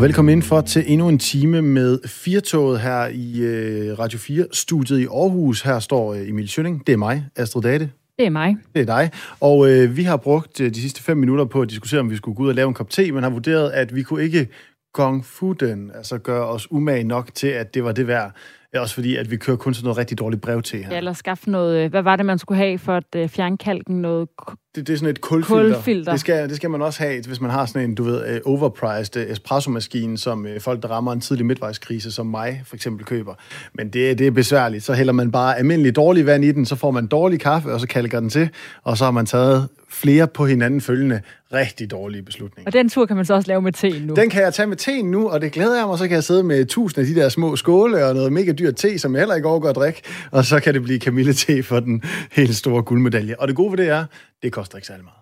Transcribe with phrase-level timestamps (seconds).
[0.00, 4.98] Og velkommen ind for til endnu en time med Firtoget her i øh, Radio 4-studiet
[4.98, 5.62] i Aarhus.
[5.62, 6.86] Her står øh, Emil Schønning.
[6.86, 7.90] Det er mig, Astrid Date.
[8.18, 8.56] Det er mig.
[8.74, 9.10] Det er dig.
[9.40, 12.16] Og øh, vi har brugt øh, de sidste fem minutter på at diskutere, om vi
[12.16, 14.48] skulle gå ud og lave en kop te, men har vurderet, at vi kunne ikke
[14.92, 18.32] gong fu den, altså gøre os umage nok til, at det var det værd.
[18.76, 20.90] Også fordi, at vi kører kun sådan noget rigtig dårligt brev til her.
[20.90, 21.90] Ja, eller skaffe noget...
[21.90, 24.02] Hvad var det, man skulle have for at fjerne kalken?
[24.02, 24.28] Noget
[24.74, 25.74] Det, det er sådan et kulfilter.
[25.74, 26.12] Kulfilter.
[26.12, 28.40] Det skal, det skal man også have, hvis man har sådan en, du ved, øh,
[28.44, 33.34] overpriced espresso-maskine, som øh, folk, der rammer en tidlig midtvejskrise, som mig for eksempel køber.
[33.74, 34.84] Men det, det er besværligt.
[34.84, 37.80] Så hælder man bare almindelig dårlig vand i den, så får man dårlig kaffe, og
[37.80, 38.48] så kalker den til,
[38.82, 41.20] og så har man taget flere på hinanden følgende
[41.52, 42.66] rigtig dårlige beslutninger.
[42.68, 44.14] Og den tur kan man så også lave med te nu.
[44.14, 45.98] Den kan jeg tage med teen nu, og det glæder jeg mig.
[45.98, 48.76] Så kan jeg sidde med tusind af de der små skåle og noget mega dyrt
[48.76, 50.02] te, som jeg heller ikke overgår at drikke.
[50.30, 53.34] Og så kan det blive kamillete for den helt store guldmedalje.
[53.38, 54.04] Og det gode ved det er,
[54.42, 55.20] det koster ikke særlig meget.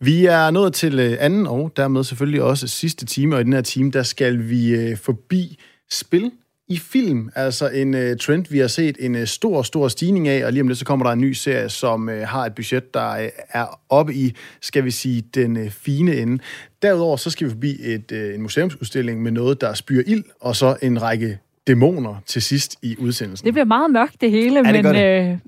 [0.00, 3.52] Vi er nået til øh, anden og dermed selvfølgelig også sidste time, og i den
[3.52, 5.58] her time, der skal vi øh, forbi
[5.90, 6.30] spil
[6.70, 10.52] i film, altså en uh, trend, vi har set en stor, stor stigning af, og
[10.52, 13.80] lige om lidt så kommer der en ny serie, som har et budget, der er
[13.88, 16.42] oppe i, skal vi sige, den fine ende.
[16.82, 20.76] Derudover så skal vi forbi et, en museumsudstilling med noget, der spyr ild, og så
[20.82, 23.46] en række dæmoner til sidst i udsendelsen.
[23.46, 25.32] Det bliver meget mørkt, det hele, Ja, det men, det.
[25.32, 25.38] Øh,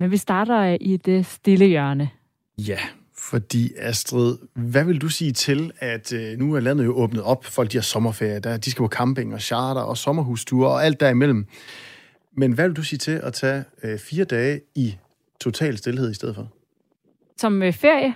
[0.00, 2.10] men vi starter øh, i det stille hjørne.
[2.58, 2.78] Ja,
[3.18, 7.44] fordi Astrid, hvad vil du sige til, at øh, nu er landet jo åbnet op,
[7.44, 11.00] folk de har sommerferie, der, de skal på camping og charter og sommerhusture og alt
[11.00, 11.46] derimellem.
[12.36, 14.96] Men hvad vil du sige til at tage øh, fire dage i
[15.40, 16.48] total stillhed i stedet for?
[17.36, 18.14] Som øh, ferie?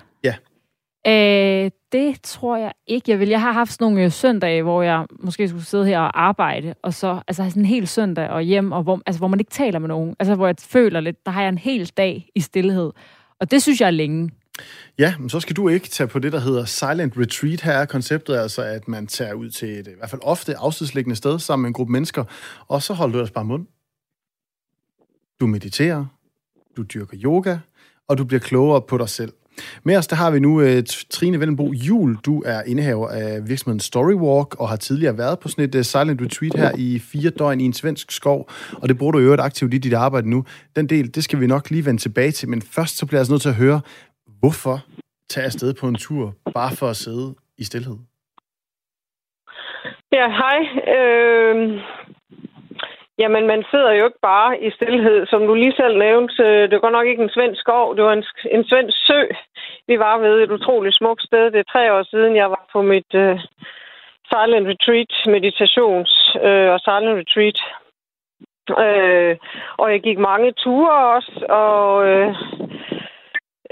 [1.06, 3.28] Øh, det tror jeg ikke, jeg vil.
[3.28, 6.74] Jeg har haft sådan nogle øh, søndage, hvor jeg måske skulle sidde her og arbejde,
[6.82, 9.50] og så altså sådan en hel søndag og hjem, og hvor, altså, hvor man ikke
[9.50, 10.16] taler med nogen.
[10.18, 12.92] Altså hvor jeg føler lidt, der har jeg en hel dag i stillhed.
[13.40, 14.30] Og det synes jeg er længe.
[14.98, 17.60] Ja, men så skal du ikke tage på det, der hedder Silent Retreat.
[17.60, 21.16] Her er konceptet altså, at man tager ud til et i hvert fald ofte afsidsliggende
[21.16, 22.24] sted sammen med en gruppe mennesker,
[22.68, 23.66] og så holder du ellers bare mund.
[25.40, 26.06] Du mediterer,
[26.76, 27.58] du dyrker yoga,
[28.08, 29.32] og du bliver klogere på dig selv.
[29.84, 30.66] Med os, der har vi nu uh,
[31.10, 32.16] Trine Vellenbo Jul.
[32.16, 36.22] Du er indehaver af virksomheden Storywalk, og har tidligere været på sådan et uh, silent
[36.22, 38.50] retreat her i fire døgn i en svensk skov,
[38.82, 40.44] og det bruger du i øvrigt aktivt i dit arbejde nu.
[40.76, 43.20] Den del, det skal vi nok lige vende tilbage til, men først så bliver jeg
[43.20, 43.80] altså nødt til at høre,
[44.40, 44.84] hvorfor
[45.30, 47.96] tage afsted på en tur, bare for at sidde i stillhed?
[50.12, 50.58] Ja, hej.
[50.96, 51.80] Øh,
[53.22, 56.42] jamen, man sidder jo ikke bare i stillhed, som du lige selv nævnte.
[56.68, 59.22] Det var godt nok ikke en svensk skov, det var en, en svensk sø.
[59.88, 61.44] Vi var ved et utroligt smukt sted.
[61.50, 63.40] Det er tre år siden, jeg var på mit uh,
[64.30, 66.10] silent retreat, meditations
[66.46, 67.58] uh, og silent retreat.
[68.78, 69.36] Øh,
[69.78, 72.34] og jeg gik mange ture også, og øh,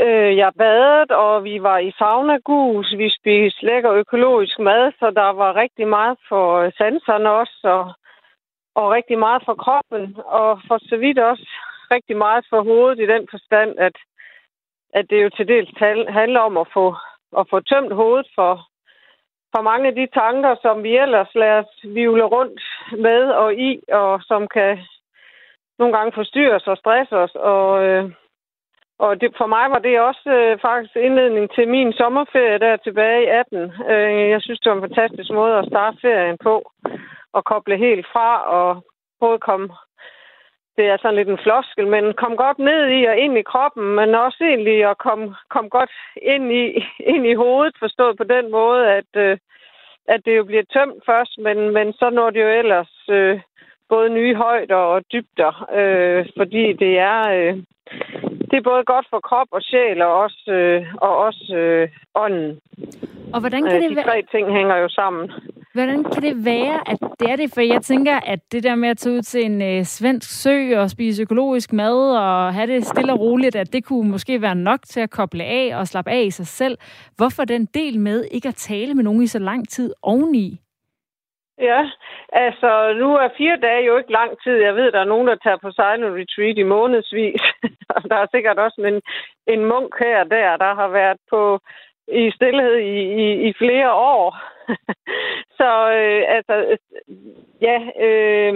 [0.00, 2.94] øh, jeg badede, og vi var i saunagus.
[2.98, 7.92] Vi spiste lækker økologisk mad, så der var rigtig meget for sanserne også, og,
[8.78, 10.04] og rigtig meget for kroppen,
[10.38, 11.48] og for så vidt også
[11.94, 13.96] rigtig meget for hovedet i den forstand, at,
[14.98, 15.70] at det jo til dels
[16.08, 16.86] handler om at få,
[17.38, 18.52] at få tømt hovedet for,
[19.52, 22.62] for mange af de tanker, som vi ellers lader os vivle rundt
[23.06, 24.78] med og i, og som kan
[25.78, 27.34] nogle gange forstyrre os og stresse os.
[27.34, 28.10] Og, øh,
[28.98, 33.22] og det, for mig var det også øh, faktisk indledning til min sommerferie der tilbage
[33.24, 33.58] i 18.
[33.92, 36.72] Øh, jeg synes, det var en fantastisk måde at starte ferien på.
[37.32, 38.84] Og koble helt fra og
[39.20, 39.68] både komme
[40.78, 43.84] det er sådan lidt en floskel, men kom godt ned i og ind i kroppen,
[43.98, 46.64] men også egentlig at komme kom godt ind i,
[47.12, 49.38] ind i hovedet, forstået på den måde, at, øh,
[50.08, 53.40] at det jo bliver tømt først, men, men så når det jo ellers øh,
[53.88, 57.56] både nye højder og dybder, øh, fordi det er, øh,
[58.50, 62.60] det er både godt for krop og sjæl og også, øh, og også øh, ånden.
[63.34, 65.32] Og hvordan kan, Øh, det de være, tre ting hænger jo sammen.
[65.75, 67.50] hvordan kan det være, at det er det?
[67.54, 70.78] For jeg tænker, at det der med at tage ud til en øh, svensk sø
[70.81, 74.55] og spise økologisk mad og have det stille og roligt, at det kunne måske være
[74.55, 76.78] nok til at koble af og slappe af i sig selv.
[77.17, 80.61] Hvorfor den del med ikke at tale med nogen i så lang tid oveni?
[81.60, 81.90] Ja,
[82.32, 84.56] altså nu er fire dage jo ikke lang tid.
[84.56, 87.43] Jeg ved, der er nogen, der tager på silent retreat i månedsvis.
[87.94, 89.02] og der er sikkert også en,
[89.55, 91.60] en munk her og der, der har været på
[92.08, 94.37] i stillhed i, i, i flere år.
[95.58, 96.76] så øh, altså,
[97.60, 98.55] ja, øh,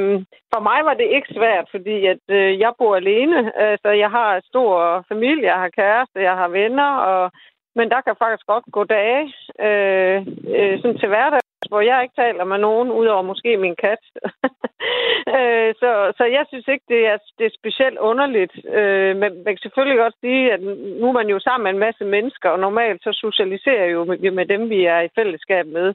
[0.53, 3.59] for mig var det ikke svært, fordi at øh, jeg bor alene.
[3.59, 7.33] Altså, jeg har en stor familie, jeg har kæreste, jeg har venner, og
[7.75, 9.25] men der kan faktisk godt gå dage
[9.67, 10.19] øh,
[10.57, 14.03] øh, sådan til hverdag, hvor jeg ikke taler med nogen, udover måske min kat.
[15.37, 18.55] øh, så, så jeg synes ikke, det er, det er specielt underligt.
[18.79, 20.61] Øh, men man kan selvfølgelig godt sige, at
[21.01, 24.05] nu er man jo sammen med en masse mennesker, og normalt så socialiserer jeg jo
[24.05, 25.95] med, med dem, vi er i fællesskab med.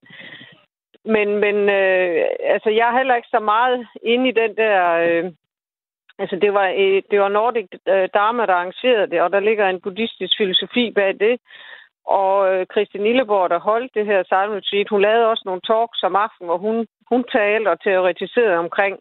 [1.16, 4.76] men, men øh, altså, jeg er heller ikke så meget inde i den der...
[5.06, 5.32] Øh,
[6.20, 9.68] altså, det var, øh, det var Nordic øh, Dharma, der arrangerede det, og der ligger
[9.68, 11.40] en buddhistisk filosofi bag det.
[12.08, 16.04] Og øh, Christian Illeborg, der holdt det her silent retreat, hun lavede også nogle talks
[16.04, 19.00] om aftenen, hvor hun, hun talte og teoretiserede omkring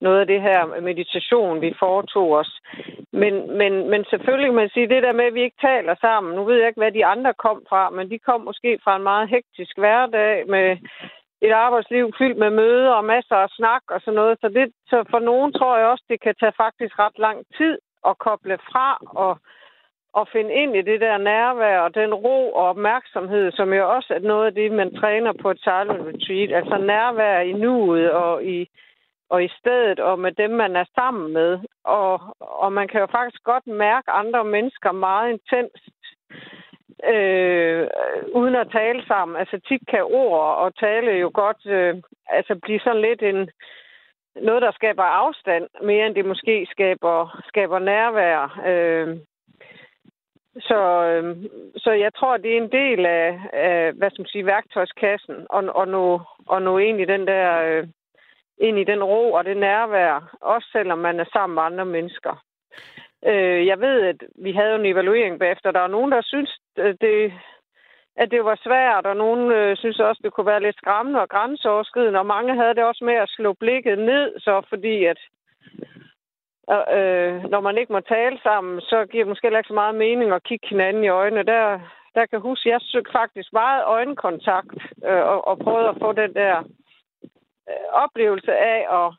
[0.00, 2.52] noget af det her meditation, vi foretog os.
[3.12, 6.36] Men, men, men selvfølgelig kan man sige, det der med, at vi ikke taler sammen.
[6.36, 9.02] Nu ved jeg ikke, hvad de andre kom fra, men de kom måske fra en
[9.02, 10.76] meget hektisk hverdag med
[11.46, 14.38] et arbejdsliv fyldt med møder og masser af snak og sådan noget.
[14.40, 17.78] Så, det, så for nogen tror jeg også, det kan tage faktisk ret lang tid
[18.06, 19.38] at koble fra og,
[20.20, 24.14] at finde ind i det der nærvær og den ro og opmærksomhed, som jo også
[24.14, 26.52] er noget af det, man træner på et silent retreat.
[26.52, 28.68] Altså nærvær i nuet og i,
[29.30, 31.58] og i stedet og med dem, man er sammen med.
[31.84, 35.88] Og, og man kan jo faktisk godt mærke andre mennesker meget intenst
[37.14, 37.86] øh,
[38.34, 39.36] uden at tale sammen.
[39.36, 41.96] Altså tit kan ord og tale jo godt øh,
[42.28, 43.50] altså blive sådan lidt en
[44.42, 48.60] noget, der skaber afstand, mere end det måske skaber, skaber nærvær.
[48.66, 49.16] Øh,
[50.60, 51.36] så, øh,
[51.76, 55.64] så jeg tror, det er en del af, af hvad skal man sige, værktøjskassen, og,
[55.74, 57.86] og, nå, og nå ind i den der, øh,
[58.58, 62.44] ind i den ro og det nærvær, også selvom man er sammen med andre mennesker.
[63.26, 65.70] Øh, jeg ved, at vi havde en evaluering bagefter.
[65.70, 67.32] Der var nogen, der synes, øh, det,
[68.16, 71.28] at det var svært, og nogen øh, synes også, det kunne være lidt skræmmende og
[71.28, 75.18] grænseoverskridende, og mange havde det også med at slå blikket ned, så fordi at
[76.96, 79.94] øh, når man ikke må tale sammen, så giver det måske heller ikke så meget
[79.94, 81.42] mening at kigge hinanden i øjnene.
[81.42, 81.80] Der,
[82.14, 86.12] der kan huske, at jeg søgte faktisk meget øjenkontakt øh, og, og prøvede at få
[86.12, 86.54] den der
[87.68, 89.14] øh, oplevelse af at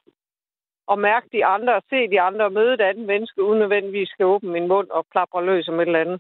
[0.92, 4.10] at mærke de andre, og se de andre, og møde et andet menneske, uden nødvendigvis
[4.10, 6.20] skal åbne min mund og plapre løs om et eller andet.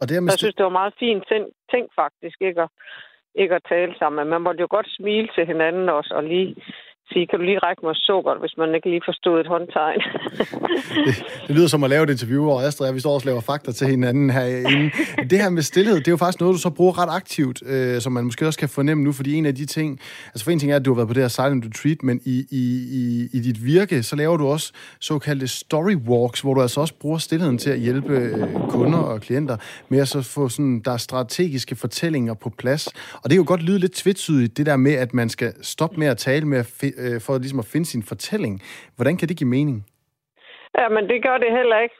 [0.00, 2.70] Og det er jeg synes, det var meget fint ting, ting faktisk, ikke at,
[3.34, 4.28] ikke at tale sammen.
[4.28, 6.56] Man måtte jo godt smile til hinanden også, og lige
[7.12, 10.00] sige, kan du lige række mig sukker, hvis man ikke lige forstod et håndtegn.
[11.06, 11.14] det,
[11.46, 13.72] det lyder som at lave et interview, og Astrid og vi står og laver fakta
[13.72, 14.90] til hinanden herinde.
[15.30, 18.00] Det her med stillhed, det er jo faktisk noget, du så bruger ret aktivt, øh,
[18.00, 20.58] som man måske også kan fornemme nu, fordi en af de ting, altså for en
[20.58, 22.64] ting er, at du har været på det her silent retreat, men i, i,
[23.00, 26.94] i, i dit virke, så laver du også såkaldte story walks, hvor du altså også
[26.94, 29.56] bruger stillheden til at hjælpe øh, kunder og klienter
[29.88, 32.86] med at så få sådan, der er strategiske fortællinger på plads.
[33.14, 35.96] Og det kan jo godt lyde lidt tvetydigt, det der med, at man skal stoppe
[35.96, 36.66] med at tale med at
[37.04, 38.54] øh, for ligesom at finde sin fortælling.
[38.96, 39.86] Hvordan kan det give mening?
[40.78, 41.96] Ja, men det gør det heller ikke.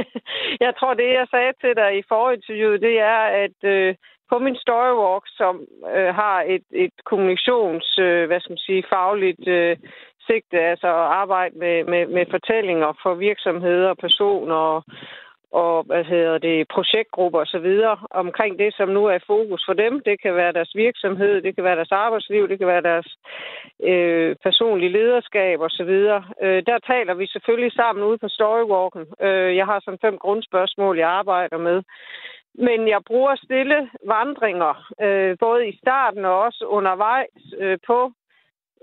[0.66, 3.94] jeg tror, det jeg sagde til dig i forinterviewet, det er, at øh,
[4.30, 5.54] på min storywalk, som
[5.96, 9.76] øh, har et, et kommunikations, øh, hvad skal man sige, fagligt øh,
[10.26, 14.84] sigte, altså at arbejde med, med, med fortællinger for virksomheder, personer og,
[15.52, 17.68] og hvad hedder det, projektgrupper osv.
[18.10, 20.02] omkring det, som nu er fokus for dem.
[20.04, 23.08] Det kan være deres virksomhed, det kan være deres arbejdsliv, det kan være deres
[23.82, 25.92] øh, personlige lederskab osv.
[26.42, 29.06] Øh, der taler vi selvfølgelig sammen ude på Storywalken.
[29.20, 31.82] Øh, jeg har sådan fem grundspørgsmål, jeg arbejder med.
[32.54, 38.12] Men jeg bruger stille vandringer, øh, både i starten og også undervejs øh, på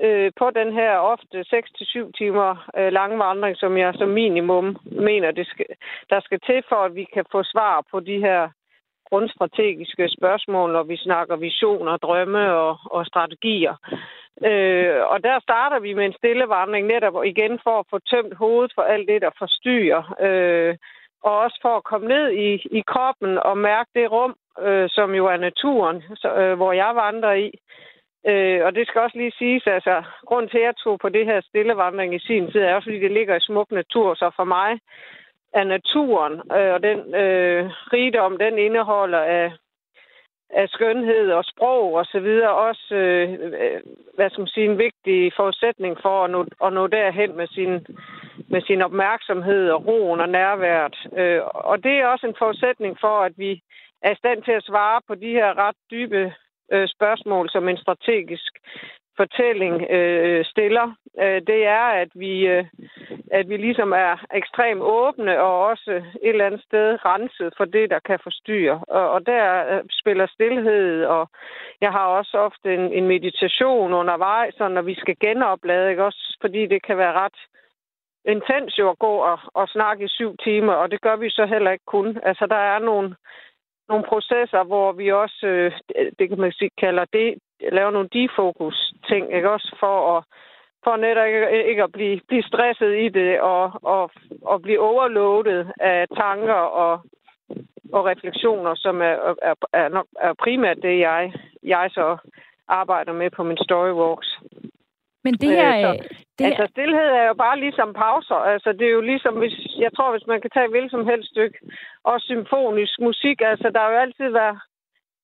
[0.06, 5.32] øh, på den her ofte 6-7 timer øh, lange vandring, som jeg som minimum mener,
[5.32, 5.66] det skal,
[6.10, 8.50] der skal til for, at vi kan få svar på de her
[9.10, 13.76] grundstrategiske spørgsmål, når vi snakker visioner, drømme og, og strategier.
[14.50, 18.34] Øh, og der starter vi med en stille vandring netop igen for at få tømt
[18.34, 20.04] hovedet for alt det, der forstyrrer.
[20.28, 20.76] Øh,
[21.24, 25.16] og også for at komme ned i, i kroppen og mærke det rum, øh, som
[25.16, 27.52] jo er naturen, så, øh, hvor jeg vandrer i.
[28.28, 31.26] Øh, og det skal også lige siges, altså, grund til, at jeg tog på det
[31.26, 34.14] her stillevandring i sin tid, er også, fordi det ligger i smuk natur.
[34.14, 34.80] Så for mig
[35.54, 39.52] er naturen øh, og den øh, rigdom, den indeholder af,
[40.50, 43.82] af skønhed og sprog og så videre, også øh, øh,
[44.16, 47.88] hvad skal man sige, en vigtig forudsætning for at nå, at nå derhen med sin,
[48.48, 50.96] med sin opmærksomhed og roen og nærværet.
[51.18, 53.62] Øh, og det er også en forudsætning for, at vi
[54.02, 56.34] er i stand til at svare på de her ret dybe
[56.72, 58.54] øh, spørgsmål, som en strategisk
[59.18, 60.88] fortælling øh, stiller,
[61.24, 62.66] øh, det er, at vi, øh,
[63.32, 65.92] at vi ligesom er ekstremt åbne og også
[66.24, 68.78] et eller andet sted renset for det, der kan forstyrre.
[68.88, 71.30] Og, og der øh, spiller stillhed, og
[71.82, 76.06] jeg har også ofte en, en meditation undervejs, så når vi skal genoplade, ikke?
[76.06, 77.40] også fordi det kan være ret
[78.26, 81.46] intens jo at gå og, og snakke i syv timer, og det gør vi så
[81.46, 82.18] heller ikke kun.
[82.24, 83.16] Altså, der er nogle
[83.90, 85.72] nogle processer, hvor vi også, øh,
[86.20, 87.36] det kan man sige, kalder det,
[87.72, 90.24] laver nogle defokus-ting, ikke også, for at
[90.84, 95.72] for netop ikke, ikke at blive, blive stresset i det og, og, og blive overloadet
[95.80, 97.02] af tanker og,
[97.94, 102.18] og refleksioner, som er, er, er, nok, er primært det, jeg, jeg så
[102.68, 104.40] arbejder med på min storywalks.
[105.24, 105.90] Men det her...
[105.90, 105.98] Øh,
[106.38, 108.40] det altså, stillhed er jo bare ligesom pauser.
[108.54, 111.30] Altså, det er jo ligesom, hvis, jeg tror, hvis man kan tage et som helst
[111.30, 111.58] stykke,
[112.04, 114.60] og symfonisk musik, altså, der er jo altid været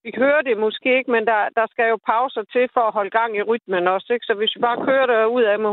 [0.06, 3.16] vi hører det måske ikke, men der, der skal jo pauser til for at holde
[3.20, 4.14] gang i rytmen også.
[4.14, 4.26] Ikke?
[4.26, 5.72] Så hvis vi bare kører det ud af med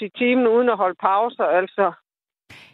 [0.00, 1.92] 120-80 i timen uden at holde pauser, altså,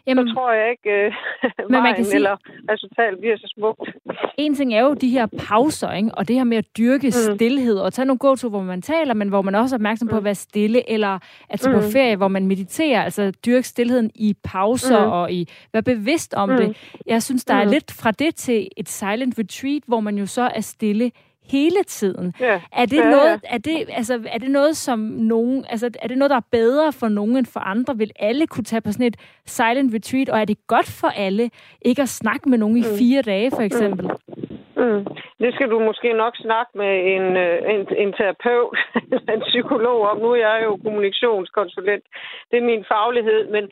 [0.07, 1.11] Jamen, så tror jeg ikke, øh,
[1.69, 2.37] men vejen man kan sige, eller
[2.69, 3.89] resultatet bliver så smukt.
[4.37, 6.09] En ting er jo de her pauser, ikke?
[6.13, 7.35] og det her med at dyrke mm.
[7.35, 10.09] stillhed, og tage nogle gåtur, hvor man taler, men hvor man også er opmærksom mm.
[10.09, 11.19] på at være stille, eller
[11.49, 11.75] altså mm.
[11.75, 15.11] på ferie, hvor man mediterer, altså dyrke stillheden i pauser, mm.
[15.11, 16.57] og i være bevidst om mm.
[16.57, 16.77] det.
[17.05, 17.71] Jeg synes, der er mm.
[17.71, 21.11] lidt fra det til et silent retreat, hvor man jo så er stille
[21.49, 22.33] hele tiden.
[22.39, 22.61] Ja.
[22.71, 23.55] Er det ja, noget, ja.
[23.55, 26.93] er det, altså, er det noget, som nogen, altså, er det noget, der er bedre
[26.93, 27.97] for nogen end for andre?
[27.97, 31.49] Vil alle kunne tage på sådan et silent retreat, og er det godt for alle
[31.81, 32.97] ikke at snakke med nogen i mm.
[32.99, 34.05] fire dage, for eksempel?
[34.05, 34.47] Mm.
[34.77, 35.05] Mm.
[35.39, 38.77] Det skal du måske nok snakke med en, øh, en, en terapeut,
[39.35, 40.17] en psykolog om.
[40.17, 42.05] Nu er jeg jo kommunikationskonsulent.
[42.51, 43.41] Det er min faglighed.
[43.55, 43.63] Men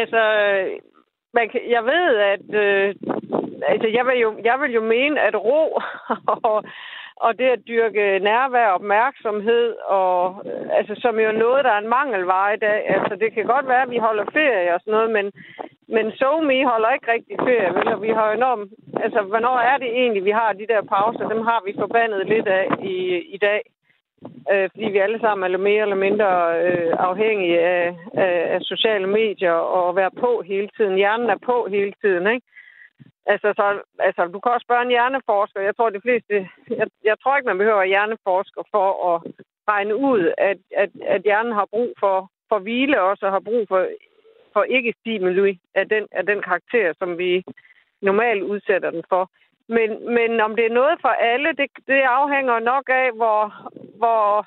[0.00, 0.20] altså,
[1.34, 2.94] man kan, jeg ved, at øh,
[3.72, 5.80] altså, jeg, vil jo, jeg vil jo mene, at ro
[6.52, 6.64] og,
[7.26, 9.66] og det at dyrke nærvær og opmærksomhed,
[9.98, 10.16] og,
[10.48, 12.80] øh, altså, som jo er noget, der er en mangelvare i dag.
[12.94, 15.26] Altså, det kan godt være, at vi holder ferie og sådan noget, men,
[15.94, 17.88] men SoMe holder ikke rigtig ferie, vel?
[17.94, 18.70] Og vi har enormt...
[19.04, 21.28] Altså, hvornår er det egentlig, vi har de der pauser?
[21.28, 22.96] Dem har vi forbandet lidt af i,
[23.36, 23.62] i dag.
[24.52, 26.30] Øh, fordi vi alle sammen er mere eller mindre
[26.64, 30.96] øh, afhængige af, af, af sociale medier og være på hele tiden.
[30.96, 32.46] Hjernen er på hele tiden, ikke?
[33.26, 35.60] Altså, så, altså, du kan også spørge en hjerneforsker.
[35.60, 36.48] Jeg tror, de fleste...
[36.70, 39.22] Jeg, jeg tror ikke, man behøver hjerneforsker for at
[39.68, 43.68] regne ud, at, at, at hjernen har brug for, for hvile også, og har brug
[43.68, 43.88] for,
[44.52, 47.44] for ikke-stimuli af den, af den karakter, som vi
[48.02, 49.30] normalt udsætter den for.
[49.68, 53.42] Men, men om det er noget for alle, det, det afhænger nok af, hvor,
[53.98, 54.46] hvor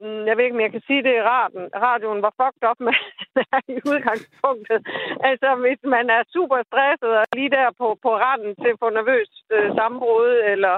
[0.00, 1.70] Mm, jeg ved ikke, om jeg kan sige det i radioen.
[1.88, 2.96] Radioen var fucked op med
[3.74, 4.80] i udgangspunktet.
[5.28, 8.88] Altså, hvis man er super stresset og lige der på, på randen til at få
[8.90, 10.74] nervøs øh, sambrud eller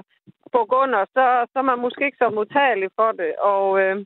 [0.54, 3.32] på gunder, så, så er man måske ikke så modtagelig for det.
[3.52, 3.96] Og, øh,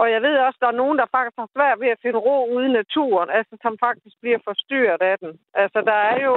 [0.00, 2.36] og jeg ved også, der er nogen, der faktisk har svært ved at finde ro
[2.54, 5.32] ude i naturen, altså som faktisk bliver forstyrret af den.
[5.54, 6.34] Altså, der er jo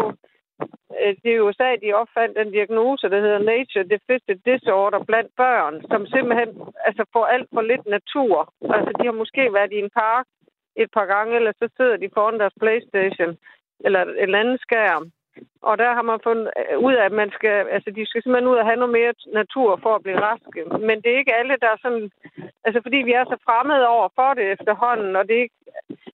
[1.00, 5.76] Øh, det er USA, de opfandt den diagnose, der hedder Nature Deficit Disorder blandt børn,
[5.92, 6.50] som simpelthen
[6.88, 8.54] altså, får alt for lidt natur.
[8.76, 10.26] Altså, de har måske været i en park
[10.76, 13.38] et par gange, eller så sidder de foran deres Playstation
[13.86, 15.12] eller en anden skærm.
[15.62, 18.52] Og der har man fundet øh, ud af, at man skal, altså de skal simpelthen
[18.52, 20.62] ud og have noget mere natur for at blive raske.
[20.88, 22.10] Men det er ikke alle, der er sådan,
[22.66, 25.60] altså fordi vi er så fremmede over for det efterhånden, og det er ikke,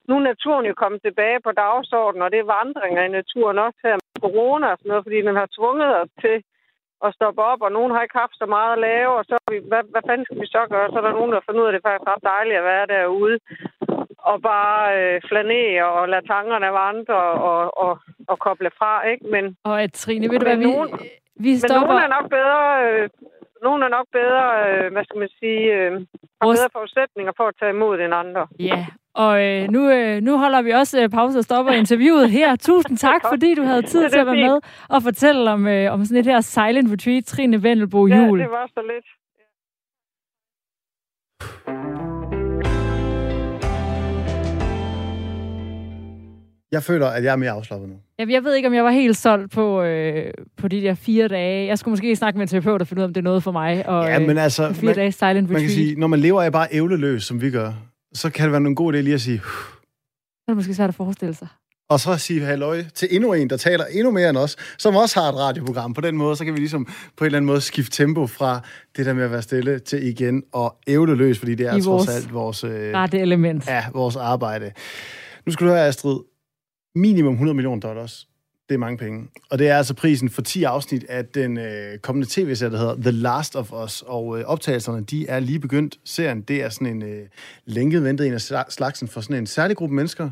[0.07, 3.79] nu er naturen jo kommet tilbage på dagsordenen, og det er vandringer i naturen også
[3.87, 6.37] her med corona og sådan noget, fordi den har tvunget os til
[7.05, 9.57] at stoppe op, og nogen har ikke haft så meget at lave, og så vi,
[9.71, 10.89] hvad, hvad fanden skal vi så gøre?
[10.89, 12.69] Så er der nogen, der fundet ud af, at det er faktisk ret dejligt at
[12.71, 13.37] være derude
[14.31, 17.93] og bare øh, flanere og lade tankerne vandre og, og,
[18.31, 19.25] og koble fra, ikke?
[19.33, 20.89] Men, og at Trine, ved du hvad, vi, nogen,
[21.45, 21.79] vi stopper...
[21.79, 23.09] Men nogen er nok bedre, øh,
[23.67, 25.91] nogen er nok bedre, øh, hvad skal man sige, øh,
[26.41, 28.43] har bedre forudsætninger for at tage imod end andre.
[28.59, 32.55] Ja, og øh, nu, øh, nu holder vi også øh, pause og stopper interviewet her.
[32.69, 36.05] Tusind tak, fordi du havde tid til at være med og fortælle om, øh, om
[36.05, 38.39] sådan et her silent retreat, Trine Vendelbo Jul.
[38.39, 39.07] Ja, det var så lidt.
[46.73, 47.95] Jeg føler, at jeg er mere afslappet nu.
[48.31, 51.67] Jeg ved ikke, om jeg var helt solgt på, øh, på de der fire dage.
[51.67, 53.43] Jeg skulle måske snakke med en terapeut og finde ud af, om det er noget
[53.43, 53.89] for mig.
[53.89, 55.49] Og, ja, men altså, øh, fire man, dage silent retreat.
[55.49, 57.73] Man kan sige, når man lever af bare ævleløs, som vi gør,
[58.13, 59.39] så kan det være en god idé lige at sige...
[59.39, 61.47] Så er det måske svært at forestille sig.
[61.89, 65.19] Og så sige halløj til endnu en, der taler endnu mere end os, som også
[65.19, 65.93] har et radioprogram.
[65.93, 66.85] På den måde, så kan vi ligesom
[67.17, 68.61] på en eller anden måde skifte tempo fra
[68.97, 71.81] det der med at være stille til igen og ævle løs, fordi det er I
[71.81, 72.63] trods vores alt vores...
[72.63, 73.67] Øh, element.
[73.67, 74.71] Ja, vores arbejde.
[75.45, 76.32] Nu skal du høre, Astrid.
[76.95, 78.27] Minimum 100 millioner dollars.
[78.69, 79.27] Det er mange penge.
[79.51, 82.95] Og det er altså prisen for 10 afsnit af den øh, kommende tv-serie, der hedder
[82.95, 84.01] The Last of Us.
[84.01, 85.99] Og øh, optagelserne, de er lige begyndt.
[86.03, 87.27] Serien, det er sådan en øh,
[87.65, 90.29] lænket ventet en af slagsen for sådan en særlig gruppe mennesker,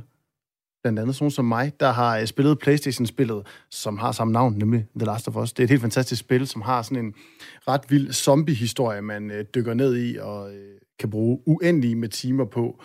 [0.84, 4.86] blandt andet sådan som mig, der har øh, spillet Playstation-spillet, som har samme navn, nemlig
[4.96, 5.54] The Last of Us.
[5.54, 7.14] Det er et helt fantastisk spil, som har sådan en
[7.68, 12.46] ret vild zombie-historie, man øh, dykker ned i og øh, kan bruge uendelige med timer
[12.46, 12.84] på.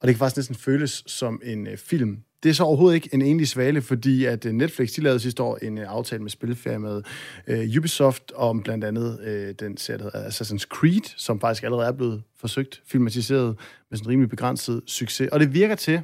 [0.00, 2.18] Og det kan faktisk næsten føles som en øh, film.
[2.42, 5.42] Det er så overhovedet ikke en enlig svale, fordi at øh, Netflix de lavede sidste
[5.42, 7.06] år en øh, aftale med spilfirmaet
[7.46, 11.86] øh, Ubisoft om blandt andet øh, den serie, der hedder Assassin's Creed, som faktisk allerede
[11.86, 13.56] er blevet forsøgt filmatiseret
[13.90, 15.28] med sådan en rimelig begrænset succes.
[15.32, 16.00] Og det virker til,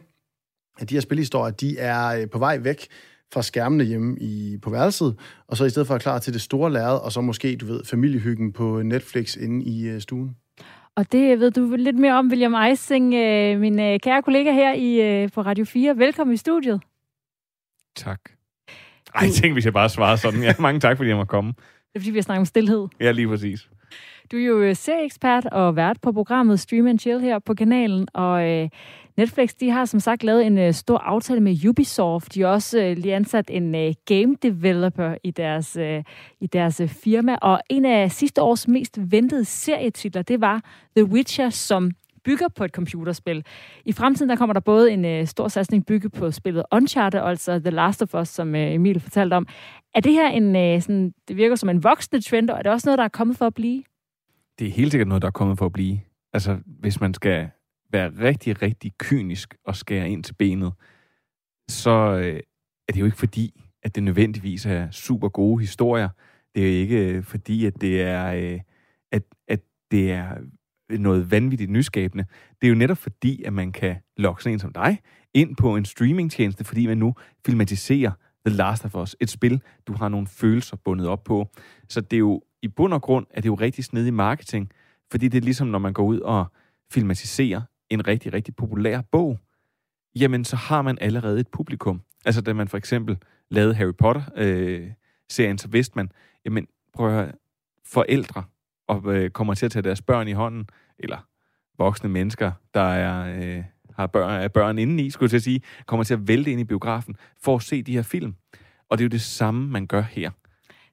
[0.79, 2.87] at de her spilhistorier, de er øh, på vej væk
[3.33, 5.17] fra skærmene hjemme i, på værelset,
[5.47, 7.67] og så i stedet for at klar til det store lærred, og så måske, du
[7.67, 10.37] ved, familiehyggen på Netflix inde i uh, stuen.
[10.99, 14.75] Og det ved du lidt mere om, William Eising, øh, min øh, kære kollega her
[14.75, 15.99] i, øh, på Radio 4.
[15.99, 16.81] Velkommen i studiet.
[17.97, 18.21] Tak.
[19.15, 20.43] Ej, jeg tænkte, hvis jeg bare svarede sådan.
[20.43, 21.53] Ja, mange tak, fordi jeg måtte komme.
[21.53, 22.87] Det er, fordi vi har snakket om stillhed.
[23.01, 23.69] Ja, lige præcis.
[24.33, 28.51] Du er jo serieekspert og vært på programmet Stream and Chill her på kanalen, og
[28.51, 28.69] øh,
[29.19, 32.35] Netflix de har som sagt lavet en øh, stor aftale med Ubisoft.
[32.35, 36.05] De har også øh, lige ansat en øh, game developer i deres, øh,
[36.41, 40.63] i deres øh, firma, og en af sidste års mest ventede serietitler, det var
[40.97, 41.91] The Witcher, som
[42.25, 43.45] bygger på et computerspil.
[43.85, 47.59] I fremtiden der kommer der både en øh, stor satsning bygget på spillet Uncharted, altså
[47.59, 49.47] The Last of Us, som øh, Emil fortalte om.
[49.95, 52.73] Er det her en, øh, sådan, det virker som en voksende trend, og er det
[52.73, 53.83] også noget, der er kommet for at blive?
[54.59, 56.01] Det er helt sikkert noget, der er kommet for at blive.
[56.33, 57.49] Altså, hvis man skal
[57.93, 60.73] være rigtig, rigtig kynisk og skære ind til benet,
[61.69, 62.41] så øh,
[62.89, 66.09] er det jo ikke fordi, at det nødvendigvis er super gode historier.
[66.55, 68.61] Det er jo ikke øh, fordi, at det er, øh,
[69.13, 70.37] at, at det er
[70.91, 72.25] noget vanvittigt nyskabende.
[72.61, 74.99] Det er jo netop fordi, at man kan lokke sådan en som dig
[75.35, 77.15] ind på en streamingtjeneste, fordi man nu
[77.47, 78.13] filmatiserer
[78.47, 79.17] The Last of Us.
[79.21, 81.49] Et spil, du har nogle følelser bundet op på.
[81.89, 84.71] Så det er jo i bund og grund, at det er jo rigtig snedig marketing,
[85.11, 86.53] fordi det er ligesom, når man går ud og
[86.93, 89.39] filmatiserer en rigtig, rigtig populær bog,
[90.17, 92.01] jamen så har man allerede et publikum.
[92.25, 93.19] Altså da man for eksempel
[93.51, 96.11] lavede Harry Potter-serien, øh, så vidste man,
[96.45, 97.33] jamen prøv at høre,
[97.85, 98.45] forældre
[98.87, 100.69] og øh, kommer til at tage deres børn i hånden,
[100.99, 101.19] eller
[101.79, 103.65] voksne mennesker, der er, øh,
[103.97, 106.61] har børn, er børn indeni, skulle jeg til at sige, kommer til at vælte ind
[106.61, 108.35] i biografen for at se de her film.
[108.89, 110.31] Og det er jo det samme, man gør her.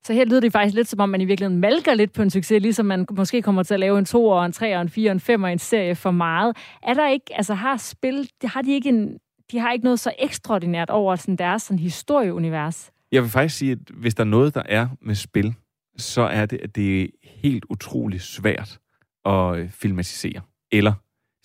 [0.06, 2.30] Så her lyder det faktisk lidt som om, man i virkeligheden malker lidt på en
[2.30, 4.90] succes, ligesom man måske kommer til at lave en 2 og en 3 og en
[4.90, 6.58] 4 og en 5 og en serie for meget.
[6.84, 9.18] Er der ikke, altså har spil, har de ikke en,
[9.52, 12.92] de har ikke noget så ekstraordinært over sådan deres sådan historieunivers?
[13.12, 15.54] Jeg vil faktisk sige, at hvis der er noget, der er med spil,
[15.98, 18.80] så er det, at det er helt utroligt svært
[19.26, 20.42] at øh, filmatisere,
[20.72, 20.94] eller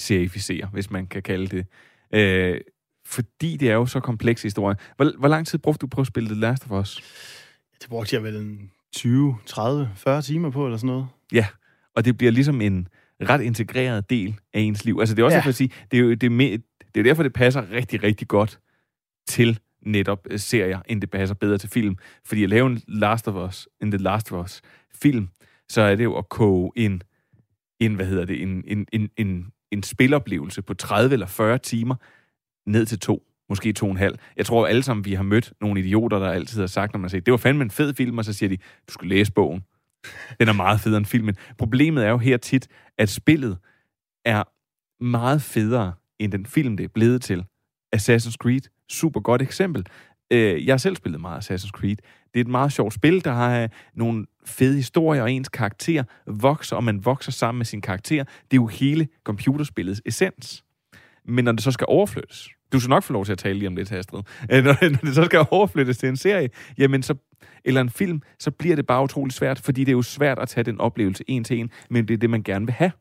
[0.00, 1.66] serificere, hvis man kan kalde det.
[2.14, 2.60] Øh,
[3.06, 4.76] fordi det er jo så kompleks historie.
[4.96, 7.02] Hvor, hvor lang tid brugte du på at spille The Last of Us?
[7.80, 11.06] Det brugte jeg vel en 20, 30, 40 timer på, eller sådan noget.
[11.32, 11.46] Ja,
[11.94, 12.88] og det bliver ligesom en
[13.22, 14.96] ret integreret del af ens liv.
[15.00, 15.42] Altså det er også ja.
[15.42, 16.58] for at sige, det er jo det er,
[16.94, 18.60] det er derfor, det passer rigtig, rigtig godt
[19.28, 21.96] til netop øh, serier, end det passer bedre til film.
[22.24, 24.60] Fordi at lave en Last of Us, en The Last of Us
[24.94, 25.28] film,
[25.68, 27.02] så er det jo at koge en,
[27.80, 31.94] en hvad hedder det, en, en, en, en, en spiloplevelse på 30 eller 40 timer
[32.66, 34.18] ned til to måske to og en halv.
[34.36, 37.10] Jeg tror alle sammen, vi har mødt nogle idioter, der altid har sagt, når man
[37.10, 39.62] siger, det var fandme en fed film, og så siger de, du skal læse bogen.
[40.40, 41.36] Den er meget federe end filmen.
[41.58, 43.58] Problemet er jo her tit, at spillet
[44.24, 44.42] er
[45.04, 47.44] meget federe end den film, det er blevet til.
[47.96, 49.86] Assassin's Creed, super godt eksempel.
[50.32, 51.96] Øh, jeg har selv spillet meget Assassin's Creed.
[52.34, 56.04] Det er et meget sjovt spil, der har øh, nogle fede historier, og ens karakter
[56.26, 58.24] vokser, og man vokser sammen med sin karakter.
[58.24, 60.64] Det er jo hele computerspillets essens.
[61.24, 63.68] Men når det så skal overflyttes, du skal nok få lov til at tale lige
[63.68, 64.22] om det, Astrid.
[64.52, 67.14] Øh, når, når det så skal overflyttes til en serie, jamen så,
[67.64, 70.48] eller en film, så bliver det bare utrolig svært, fordi det er jo svært at
[70.48, 72.92] tage den oplevelse en til en, men det er det, man gerne vil have.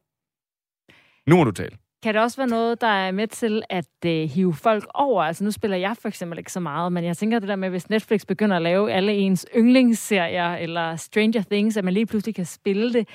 [1.27, 1.77] Nu må du tale.
[2.03, 5.23] Kan det også være noget, der er med til at øh, hive folk over?
[5.23, 7.69] Altså nu spiller jeg for eksempel ikke så meget, men jeg tænker det der med,
[7.69, 12.35] hvis Netflix begynder at lave alle ens yndlingsserier, eller Stranger Things, at man lige pludselig
[12.35, 13.07] kan spille det.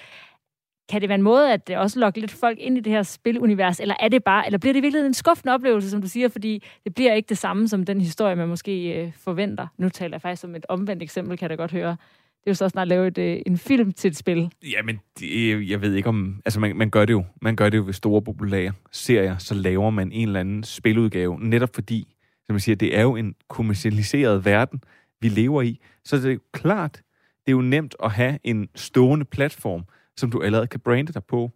[0.88, 3.02] Kan det være en måde at det også lokke lidt folk ind i det her
[3.02, 6.28] spilunivers, eller er det bare, eller bliver det virkelig en skuffende oplevelse, som du siger,
[6.28, 9.66] fordi det bliver ikke det samme som den historie, man måske øh, forventer.
[9.78, 11.90] Nu taler jeg faktisk om et omvendt eksempel, kan jeg da godt høre.
[11.90, 14.50] Det er jo så snart lave et, øh, en film til et spil.
[14.70, 16.40] Jamen, det, øh, jeg ved ikke om...
[16.44, 17.24] Altså, man, man gør det jo.
[17.42, 21.38] Man gør det jo ved store populære serier, så laver man en eller anden spiludgave,
[21.40, 22.14] netop fordi,
[22.46, 24.82] som jeg siger, det er jo en kommercialiseret verden,
[25.20, 25.80] vi lever i.
[26.04, 27.02] Så det er jo klart,
[27.46, 29.84] det er jo nemt at have en stående platform,
[30.16, 31.50] som du allerede kan brande dig på.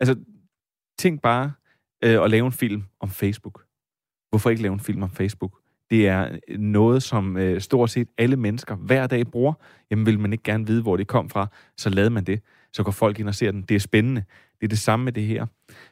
[0.00, 0.16] Altså,
[0.98, 1.52] tænk bare
[2.04, 3.64] øh, at lave en film om Facebook.
[4.30, 5.58] Hvorfor ikke lave en film om Facebook?
[5.90, 9.52] Det er øh, noget, som øh, stort set alle mennesker hver dag bruger.
[9.90, 11.46] Jamen vil man ikke gerne vide, hvor det kom fra,
[11.76, 12.40] så lader man det.
[12.72, 13.62] Så går folk ind og ser den.
[13.62, 14.24] Det er spændende.
[14.60, 15.46] Det er det samme med det her.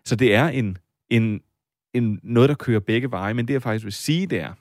[0.05, 0.79] Så det er en,
[1.09, 1.41] en,
[1.95, 3.35] en noget, der kører begge veje.
[3.35, 4.55] Men det jeg faktisk vil sige, det er,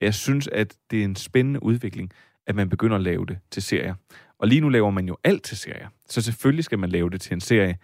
[0.00, 2.12] jeg synes, at det er en spændende udvikling,
[2.46, 3.94] at man begynder at lave det til serier.
[4.38, 5.88] Og lige nu laver man jo alt til serier.
[6.12, 7.78] Så selvfølgelig skal man lave det til en serie.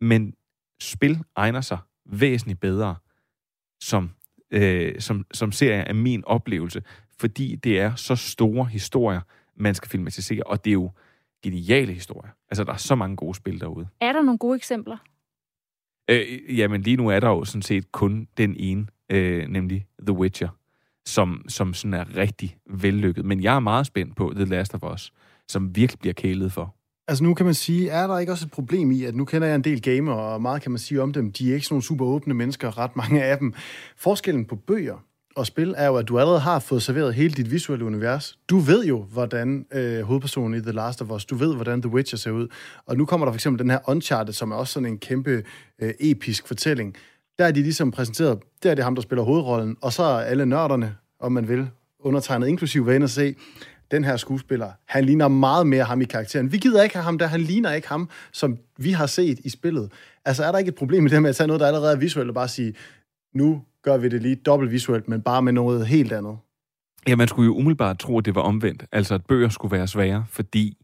[0.00, 0.34] Men
[0.80, 2.96] spil egner sig væsentligt bedre
[3.80, 4.10] som,
[4.50, 6.82] øh, som, som serie af min oplevelse,
[7.18, 9.20] fordi det er så store historier,
[9.56, 10.90] man skal filmatisere, og det er jo
[11.42, 12.30] geniale historier.
[12.50, 13.88] Altså, der er så mange gode spil derude.
[14.00, 14.96] Er der nogle gode eksempler?
[16.10, 20.12] Øh, jamen, lige nu er der jo sådan set kun den ene, øh, nemlig The
[20.12, 20.48] Witcher,
[21.06, 23.24] som, som sådan er rigtig vellykket.
[23.24, 25.12] Men jeg er meget spændt på The Last of Us,
[25.48, 26.79] som virkelig bliver kælet for.
[27.10, 29.48] Altså nu kan man sige, er der ikke også et problem i, at nu kender
[29.48, 31.74] jeg en del gamer, og meget kan man sige om dem, de er ikke sådan
[31.74, 33.54] nogle super åbne mennesker, ret mange af dem.
[33.96, 35.04] Forskellen på bøger
[35.36, 38.38] og spil er jo, at du allerede har fået serveret hele dit visuelle univers.
[38.50, 41.90] Du ved jo, hvordan øh, hovedpersonen i The Last of Us, du ved, hvordan The
[41.90, 42.48] Witcher ser ud.
[42.86, 45.42] Og nu kommer der for eksempel den her Uncharted, som er også sådan en kæmpe
[45.82, 46.94] øh, episk fortælling.
[47.38, 50.20] Der er de ligesom præsenteret, der er det ham, der spiller hovedrollen, og så er
[50.20, 51.68] alle nørderne, om man vil,
[52.00, 53.34] undertegnet inklusiv, være at se,
[53.90, 56.52] den her skuespiller, han ligner meget mere ham i karakteren.
[56.52, 59.48] Vi gider ikke have ham der, han ligner ikke ham, som vi har set i
[59.48, 59.92] spillet.
[60.24, 61.96] Altså er der ikke et problem med det med at tage noget, der allerede er
[61.96, 62.74] visuelt, og bare sige,
[63.34, 66.38] nu gør vi det lige dobbelt visuelt, men bare med noget helt andet?
[67.08, 68.84] Ja, man skulle jo umiddelbart tro, at det var omvendt.
[68.92, 70.76] Altså, at bøger skulle være svære, fordi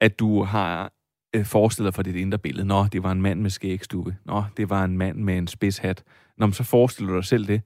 [0.00, 0.92] at du har
[1.34, 2.66] øh, forestillet for dit indre billede.
[2.66, 4.16] Nå, det var en mand med skægstube.
[4.24, 6.04] Nå, det var en mand med en spids hat.
[6.38, 7.62] Nå, men så forestiller du dig selv det.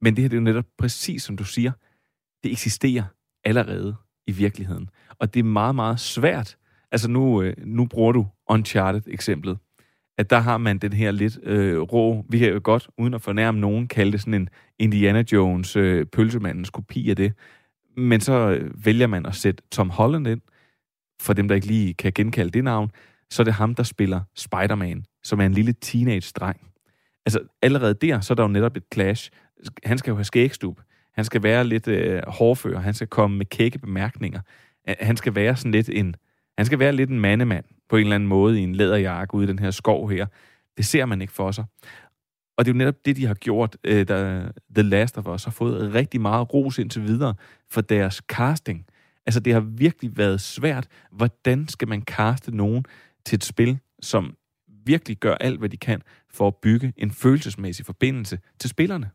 [0.00, 1.72] Men det her det er jo netop præcis, som du siger.
[2.42, 3.04] Det eksisterer
[3.44, 4.90] allerede i virkeligheden.
[5.18, 6.56] Og det er meget, meget svært.
[6.92, 9.58] Altså nu, øh, nu bruger du Uncharted-eksemplet.
[10.18, 13.22] At der har man den her lidt øh, rå, vi kan jo godt, uden at
[13.22, 17.32] fornærme nogen, kalde det sådan en Indiana Jones øh, pølsemandens kopi af det.
[17.96, 20.40] Men så øh, vælger man at sætte Tom Holland ind,
[21.20, 22.90] for dem, der ikke lige kan genkalde det navn,
[23.30, 26.60] så er det ham, der spiller Spider-Man, som er en lille teenage-dreng.
[27.26, 29.30] Altså allerede der, så er der jo netop et clash.
[29.84, 30.80] Han skal jo have skægstub.
[31.12, 32.80] Han skal være lidt øh, hårdfører.
[32.80, 34.40] Han skal komme med kække bemærkninger.
[35.00, 36.16] Han skal være sådan lidt en...
[36.58, 39.44] Han skal være lidt en mandemand på en eller anden måde i en læderjakke ude
[39.44, 40.26] i den her skov her.
[40.76, 41.64] Det ser man ikke for sig.
[42.58, 44.42] Og det er jo netop det, de har gjort, øh, da
[44.74, 47.34] The Last of Us har fået rigtig meget ros indtil videre
[47.70, 48.86] for deres casting.
[49.26, 50.86] Altså, det har virkelig været svært.
[51.12, 52.84] Hvordan skal man kaste nogen
[53.26, 54.36] til et spil, som
[54.86, 59.10] virkelig gør alt, hvad de kan for at bygge en følelsesmæssig forbindelse til spillerne?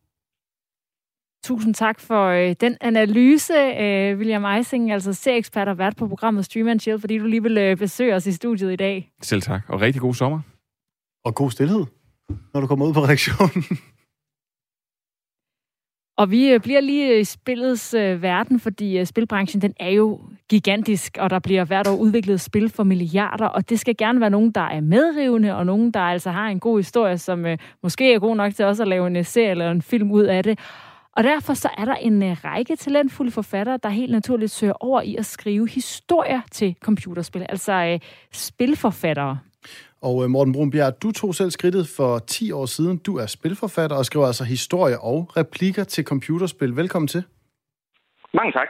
[1.46, 6.46] Tusind tak for øh, den analyse, øh, William Eising, altså ser-ekspert og vært på programmet
[6.46, 9.12] Stream and Chill, fordi du lige vil øh, besøge os i studiet i dag.
[9.22, 10.40] Selv tak, og rigtig god sommer.
[11.26, 11.86] Og god stillhed,
[12.54, 13.64] når du kommer ud på redaktionen.
[16.18, 20.20] Og vi øh, bliver lige i spillets øh, verden, fordi øh, spilbranchen den er jo
[20.50, 24.30] gigantisk, og der bliver hvert år udviklet spil for milliarder, og det skal gerne være
[24.30, 28.14] nogen, der er medrivende, og nogen, der altså har en god historie, som øh, måske
[28.14, 30.60] er god nok til også at lave en serie eller en film ud af det.
[31.16, 35.02] Og derfor så er der en øh, række talentfulde forfattere, der helt naturligt søger over
[35.02, 38.00] i at skrive historier til computerspil, altså øh,
[38.32, 39.40] spilforfattere.
[40.02, 42.98] Og øh, Morten Brunbjerg, du tog selv skridtet for 10 år siden.
[42.98, 46.76] Du er spilforfatter og skriver altså historier og replikker til computerspil.
[46.76, 47.24] Velkommen til.
[48.34, 48.68] Mange tak.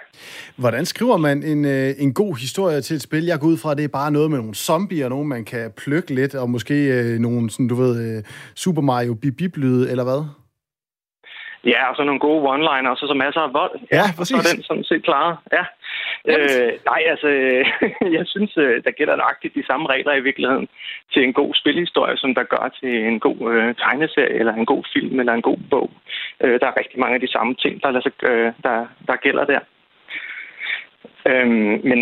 [0.55, 3.25] Hvordan skriver man en, øh, en god historie til et spil?
[3.25, 5.71] Jeg går ud fra, at det er bare noget med nogle zombier, nogen man kan
[5.77, 8.23] plukke lidt, og måske øh, nogle, sådan, du ved, øh,
[8.55, 10.44] Super Mario bip eller hvad?
[11.65, 13.75] Ja, og så nogle gode one-liners, og så masser af vold.
[13.91, 14.35] Ja, præcis.
[14.35, 15.37] Og så er den sådan set klaret.
[15.57, 15.63] Ja.
[16.31, 17.27] Øh, nej, altså,
[18.17, 20.67] jeg synes, øh, der gælder nøjagtigt de samme regler i virkeligheden
[21.13, 24.83] til en god spilhistorie, som der gør til en god øh, tegneserie, eller en god
[24.93, 25.91] film, eller en god bog.
[26.43, 29.45] Øh, der er rigtig mange af de samme ting, der, sig, øh, der, der gælder
[29.45, 29.59] der.
[31.29, 31.47] Øh,
[31.89, 31.99] men,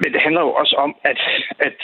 [0.00, 1.20] men det handler jo også om, at,
[1.58, 1.76] at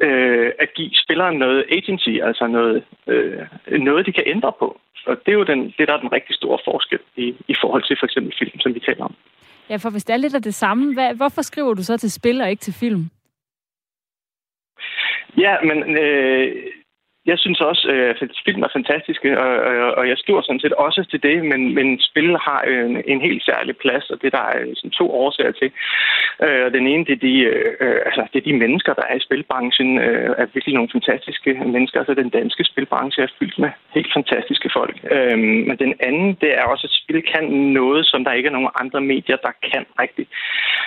[0.00, 3.40] øh, at give spilleren noget agency, altså noget, øh,
[3.80, 4.80] noget, de kan ændre på.
[5.06, 7.82] Og det er jo den, det, der er den rigtig store forskel i, i forhold
[7.82, 9.14] til for eksempel film, som vi taler om.
[9.70, 12.12] Ja, for hvis det er lidt af det samme, hvad, hvorfor skriver du så til
[12.12, 13.10] spil og ikke til film?
[15.36, 16.66] Ja, men øh,
[17.26, 20.42] jeg synes også, at øh, film er fantastiske, og, øh, øh, og, og jeg skriver
[20.42, 24.22] sådan set også til det, men, men spil har en, en helt særlig plads, og
[24.22, 25.70] det der er sådan to årsager til.
[26.44, 27.34] Øh, den ene, det er, de,
[27.82, 31.52] øh, altså, det er de mennesker, der er i spilbranchen, øh, er virkelig nogle fantastiske
[31.74, 31.98] mennesker.
[31.98, 34.96] Altså den danske spilbranche er fyldt med helt fantastiske folk.
[35.10, 37.44] Øh, men den anden, det er også, at spil kan
[37.78, 40.30] noget, som der ikke er nogen andre medier, der kan rigtigt.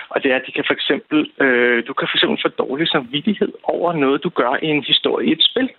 [0.09, 2.87] Og det er, at de kan for eksempel, øh, du kan for eksempel få dårlig
[2.87, 5.69] samvittighed over noget, du gør i en historie i et spil.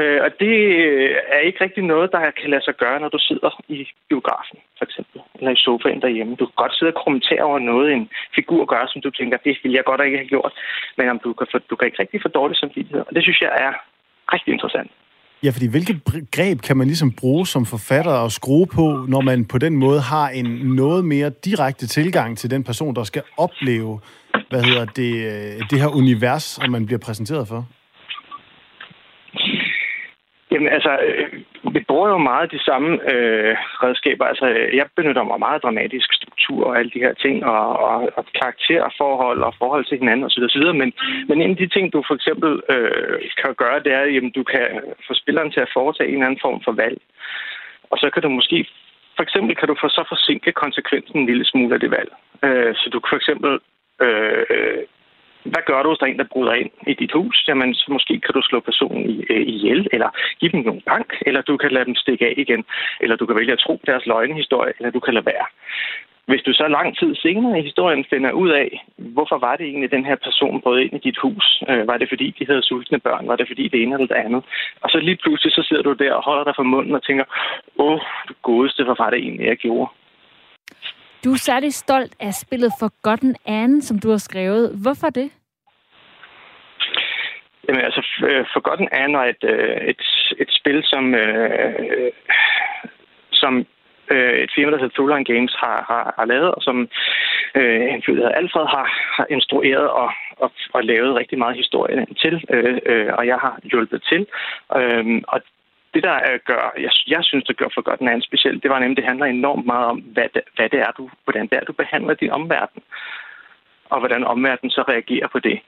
[0.00, 0.56] Øh, og det
[0.88, 3.78] øh, er ikke rigtig noget, der kan lade sig gøre, når du sidder i
[4.08, 6.36] biografen, for eksempel, eller i sofaen derhjemme.
[6.40, 9.58] Du kan godt sidde og kommentere over noget, en figur gør, som du tænker, det
[9.62, 10.52] ville jeg godt ikke have gjort,
[10.96, 13.02] men om du kan, få, du kan ikke rigtig få dårlig samvittighed.
[13.08, 13.72] Og det synes jeg er
[14.34, 14.90] rigtig interessant.
[15.44, 15.94] Ja, fordi hvilke
[16.36, 20.00] greb kan man ligesom bruge som forfatter og skrue på, når man på den måde
[20.00, 20.46] har en
[20.82, 24.00] noget mere direkte tilgang til den person, der skal opleve,
[24.50, 27.66] hvad hedder det, øh, det her univers, som man bliver præsenteret for?
[30.52, 31.28] Jamen altså, øh,
[31.74, 34.24] vi bruger jo meget de samme øh, redskaber.
[34.24, 34.46] Altså,
[34.78, 39.40] jeg benytter mig meget dramatisk struktur og alle de her ting, og, og, og karakterforhold
[39.42, 40.42] og forhold til hinanden osv.
[40.42, 40.66] osv.
[40.80, 40.92] Men,
[41.28, 44.42] men en af de ting, du for eksempel øh, kan gøre, det er, at du
[44.42, 44.66] kan
[45.06, 46.98] få spilleren til at foretage en eller anden form for valg.
[47.90, 48.68] Og så kan du måske
[49.16, 52.12] for eksempel kan du få så forsinke konsekvensen en lille smule af det valg.
[52.44, 53.52] Øh, så du kan for eksempel
[54.04, 54.82] øh,
[55.44, 57.44] hvad gør du, hvis der er en, der bryder ind i dit hus?
[57.48, 60.08] Jamen, så måske kan du slå personen i, øh, ihjel, eller
[60.40, 62.64] give dem nogle bank, eller du kan lade dem stikke af igen,
[63.00, 65.46] eller du kan vælge at tro deres løgnehistorie, eller du kan lade være.
[66.26, 69.90] Hvis du så lang tid senere i historien finder ud af, hvorfor var det egentlig,
[69.90, 71.62] den her person brød ind i dit hus?
[71.68, 73.28] Øh, var det fordi, de havde sultne børn?
[73.28, 74.42] Var det fordi, det ene eller det andet?
[74.80, 77.24] Og så lige pludselig, så sidder du der og holder dig for munden og tænker,
[77.78, 79.90] åh, det godeste, hvad var det egentlig, jeg gjorde?
[81.24, 84.78] Du er særlig stolt af spillet Forgotten Anne, som du har skrevet.
[84.82, 85.30] Hvorfor det?
[87.68, 90.02] Jamen altså, øh, Forgotten Anne er et, øh, et,
[90.38, 92.12] et spil, som, øh,
[93.32, 93.66] som
[94.12, 96.88] øh, et firma, der hedder Throughline Games, har, har, har lavet, og som
[97.54, 101.56] øh, en fyr, der hedder Alfred, har, har instrueret og, og, og lavet rigtig meget
[101.56, 104.26] historie til, øh, øh, og jeg har hjulpet til.
[104.76, 105.40] Øh, og
[105.94, 108.70] det, der øh, gør, jeg, jeg synes, det gør for godt den anden specielt, det
[108.70, 111.56] var nemlig, det handler enormt meget om, hvad det, hvad det er, du, hvordan det
[111.58, 112.82] er, du behandler din omverden,
[113.90, 115.60] og hvordan omverdenen så reagerer på det.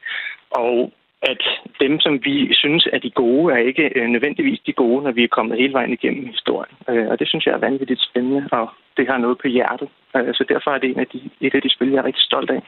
[0.51, 1.43] Og at
[1.81, 5.25] dem, som vi synes er de gode, er ikke øh, nødvendigvis de gode, når vi
[5.25, 6.75] er kommet hele vejen igennem historien.
[6.89, 9.89] Øh, og det synes jeg er vanvittigt spændende, og det har noget på hjertet.
[10.17, 12.25] Øh, så derfor er det en af de, et af de spil, jeg er rigtig
[12.25, 12.63] stolt af.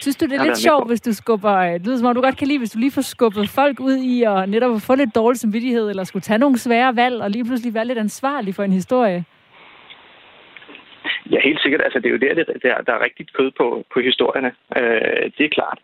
[0.00, 1.60] Synes du, det er lidt sjovt, hvis du skubber...
[1.72, 3.96] Det lyder som om, du godt kan lide, hvis du lige får skubbet folk ud
[3.96, 7.44] i at netop få lidt dårlig samvittighed, eller skulle tage nogle svære valg, og lige
[7.44, 9.24] pludselig være lidt ansvarlig for en historie?
[11.30, 11.82] Ja, helt sikkert.
[11.84, 14.52] Altså, det er jo der, der, der er rigtigt kød på, på historierne.
[14.76, 15.78] Øh, det er klart.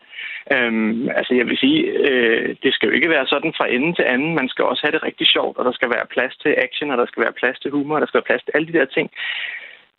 [0.55, 4.07] Øhm, altså, jeg vil sige, øh, det skal jo ikke være sådan fra ende til
[4.15, 4.35] anden.
[4.35, 6.99] Man skal også have det rigtig sjovt, og der skal være plads til action, og
[6.99, 8.85] der skal være plads til humor, og der skal være plads til alle de der
[8.85, 9.11] ting.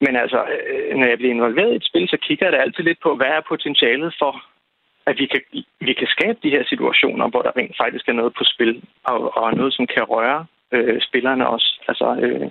[0.05, 2.83] Men altså, øh, når jeg bliver involveret i et spil, så kigger jeg da altid
[2.83, 4.33] lidt på, hvad er potentialet for,
[5.09, 5.41] at vi kan,
[5.87, 9.37] vi kan skabe de her situationer, hvor der rent faktisk er noget på spil, og,
[9.37, 12.47] og noget, som kan røre øh, spillerne også, altså øh,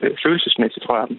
[0.00, 1.18] øh, følelsesmæssigt røre dem.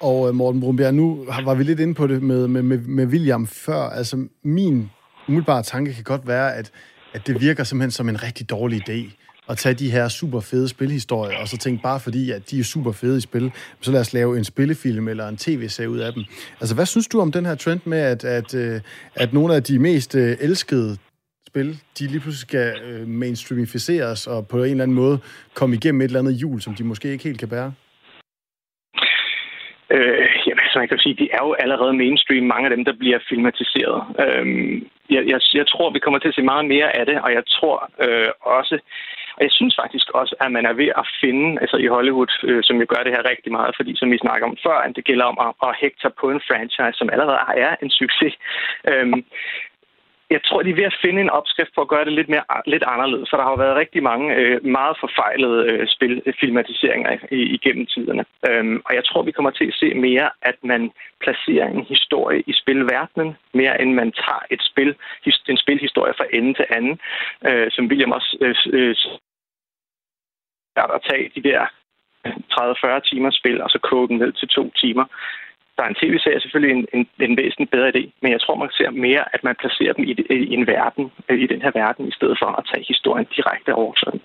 [0.00, 1.06] Og øh, Morten Brumbjerg, nu
[1.44, 3.82] var vi lidt inde på det med, med, med, med William før.
[3.98, 4.90] Altså, min
[5.28, 6.70] umiddelbare tanke kan godt være, at,
[7.12, 10.68] at det virker simpelthen som en rigtig dårlig idé at tage de her super fede
[10.68, 14.00] spilhistorier, og så tænke bare fordi, at de er super fede i spil, så lad
[14.00, 16.24] os lave en spillefilm eller en tv-serie ud af dem.
[16.60, 18.80] Altså, hvad synes du om den her trend med, at, at, øh,
[19.14, 20.98] at nogle af de mest øh, elskede
[21.46, 25.18] spil, de lige pludselig skal øh, mainstreamificeres og på en eller anden måde
[25.54, 27.72] komme igennem et eller andet hjul, som de måske ikke helt kan bære?
[29.90, 33.00] Øh, jamen, altså man kan sige, de er jo allerede mainstream, mange af dem, der
[33.02, 34.00] bliver filmatiseret.
[34.24, 34.74] Øhm,
[35.14, 37.44] jeg, jeg, jeg tror, vi kommer til at se meget mere af det, og jeg
[37.56, 38.76] tror øh, også,
[39.36, 42.62] og jeg synes faktisk også, at man er ved at finde, altså i Hollywood, øh,
[42.66, 45.04] som jo gør det her rigtig meget, fordi som vi snakker om før, at det
[45.04, 48.34] gælder om at, at hægte på en franchise, som allerede er en succes.
[48.90, 49.20] Øhm,
[50.34, 52.44] jeg tror, de er ved at finde en opskrift for at gøre det lidt, mere,
[52.66, 56.34] lidt anderledes, for der har jo været rigtig mange øh, meget forfejlede øh, spil, øh,
[56.40, 58.24] filmatiseringer i, igennem tiderne.
[58.48, 60.82] Øhm, og jeg tror, vi kommer til at se mere, at man
[61.24, 64.90] placerer en historie i spilverdenen, mere end man tager et spil,
[65.48, 66.98] en spilhistorie fra ende til anden,
[67.48, 68.96] øh, som William også øh, øh,
[70.76, 71.60] at tage de der
[72.26, 75.04] øh, 30-40 timers spil, og så koge den ned til to timer
[75.76, 78.70] der er en tv-serie selvfølgelig en, en, en væsentligt bedre idé, men jeg tror, man
[78.78, 80.12] ser mere, at man placerer dem i,
[80.50, 83.74] i en verden, øh, i den her verden, i stedet for at tage historien direkte
[83.74, 84.20] over sådan.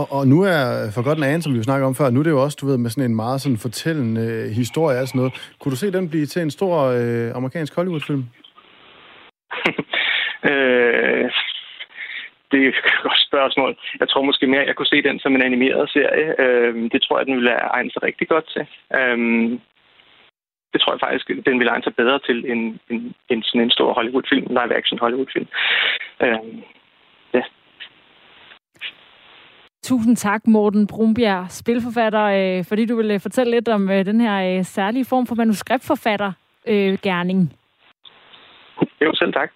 [0.00, 0.60] Og, og nu er
[0.94, 2.58] for godt en anden, som vi jo snakker om før, nu er det jo også,
[2.60, 5.52] du ved, med sådan en meget sådan fortællende øh, historie og sådan noget.
[5.58, 8.24] Kunne du se den blive til en stor øh, amerikansk Hollywood-film?
[10.50, 11.24] øh,
[12.50, 13.76] det er et godt spørgsmål.
[14.00, 16.40] Jeg tror måske mere, at jeg kunne se den som en animeret serie.
[16.44, 18.64] Øh, det tror jeg, den ville egne sig rigtig godt til.
[18.98, 19.18] Øh,
[20.72, 23.70] det tror jeg faktisk, den vil egne sig bedre til end, end, end sådan en
[23.70, 25.46] stor Hollywood-film, live-action Hollywood-film.
[26.22, 26.38] Øh,
[27.34, 27.42] ja.
[29.82, 34.58] Tusind tak, Morten Brumbjerg, spilforfatter, øh, fordi du ville fortælle lidt om øh, den her
[34.58, 37.52] øh, særlige form for manuskriptforfatter-gerning.
[38.82, 39.50] Øh, jo, selv tak.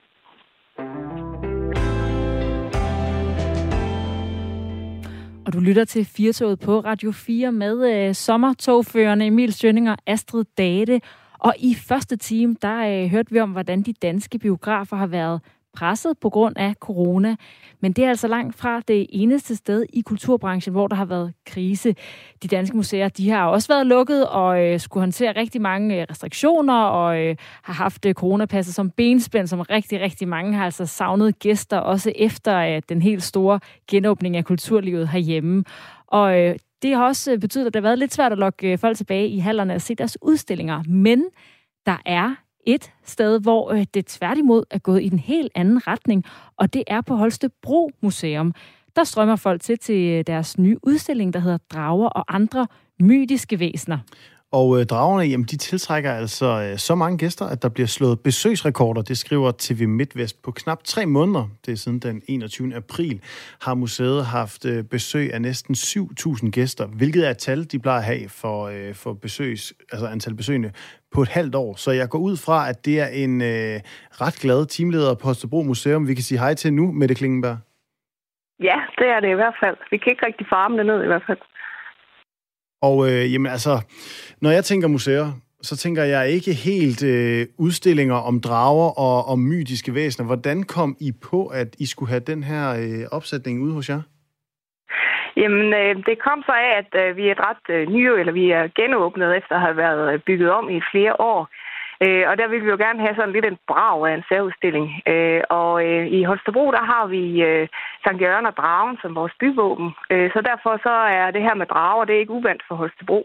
[5.46, 11.00] Og du lytter til Firtoget på Radio 4 med øh, sommertogførende Emil Sønninger, Astrid Date.
[11.38, 15.40] Og i første time, der øh, hørte vi om, hvordan de danske biografer har været
[15.76, 17.36] presset på grund af corona.
[17.80, 21.32] Men det er altså langt fra det eneste sted i kulturbranchen, hvor der har været
[21.46, 21.94] krise.
[22.42, 26.06] De danske museer, de har også været lukket og øh, skulle håndtere rigtig mange øh,
[26.10, 30.86] restriktioner og øh, har haft øh, coronapasset som benspænd, som rigtig, rigtig mange har altså
[30.86, 33.60] savnet gæster, også efter øh, den helt store
[33.90, 35.64] genåbning af kulturlivet herhjemme.
[36.06, 38.72] Og øh, det har også øh, betydet, at det har været lidt svært at lokke
[38.72, 40.82] øh, folk tilbage i hallerne og se deres udstillinger.
[40.88, 41.24] Men
[41.86, 42.34] der er
[42.66, 46.24] et sted, hvor øh, det tværtimod er gået i en helt anden retning,
[46.56, 48.54] og det er på Holstebro Museum.
[48.96, 52.66] Der strømmer folk til til øh, deres nye udstilling, der hedder Drager og andre
[53.00, 53.98] mytiske væsener.
[54.58, 58.20] Og øh, dragerne, jamen, de tiltrækker altså øh, så mange gæster, at der bliver slået
[58.20, 59.02] besøgsrekorder.
[59.02, 61.44] Det skriver TV MidtVest på knap tre måneder.
[61.66, 62.74] Det er siden den 21.
[62.74, 63.20] april,
[63.66, 67.98] har museet haft øh, besøg af næsten 7.000 gæster, hvilket er et tal, de plejer
[67.98, 70.70] at have for, øh, for besøgs, altså antal besøgende
[71.14, 71.74] på et halvt år.
[71.74, 73.80] Så jeg går ud fra, at det er en øh,
[74.22, 77.58] ret glad teamleder på Holstebro Museum, vi kan sige hej til nu, Mette Klingenberg.
[78.60, 79.76] Ja, det er det i hvert fald.
[79.90, 81.38] Vi kan ikke rigtig farme det ned i hvert fald.
[82.82, 83.74] Og øh, jamen altså,
[84.42, 89.38] når jeg tænker museer, så tænker jeg ikke helt øh, udstillinger om drager og om
[89.38, 90.26] mytiske væsener.
[90.26, 94.02] Hvordan kom I på, at I skulle have den her øh, opsætning ude hos jer?
[95.36, 98.50] Jamen, øh, det kom så af, at øh, vi er ret øh, nye, eller vi
[98.50, 101.48] er genåbnet efter at have været øh, bygget om i flere år.
[102.04, 104.86] Øh, og der vil vi jo gerne have sådan lidt en brag af en særudstilling.
[105.12, 107.68] Øh, og øh, i Holstebro, der har vi øh,
[108.04, 109.88] Sankt Jørgen og Dragen som vores byvåben.
[110.12, 113.20] Øh, så derfor så er det her med drager, det er ikke uvandt for Holstebro.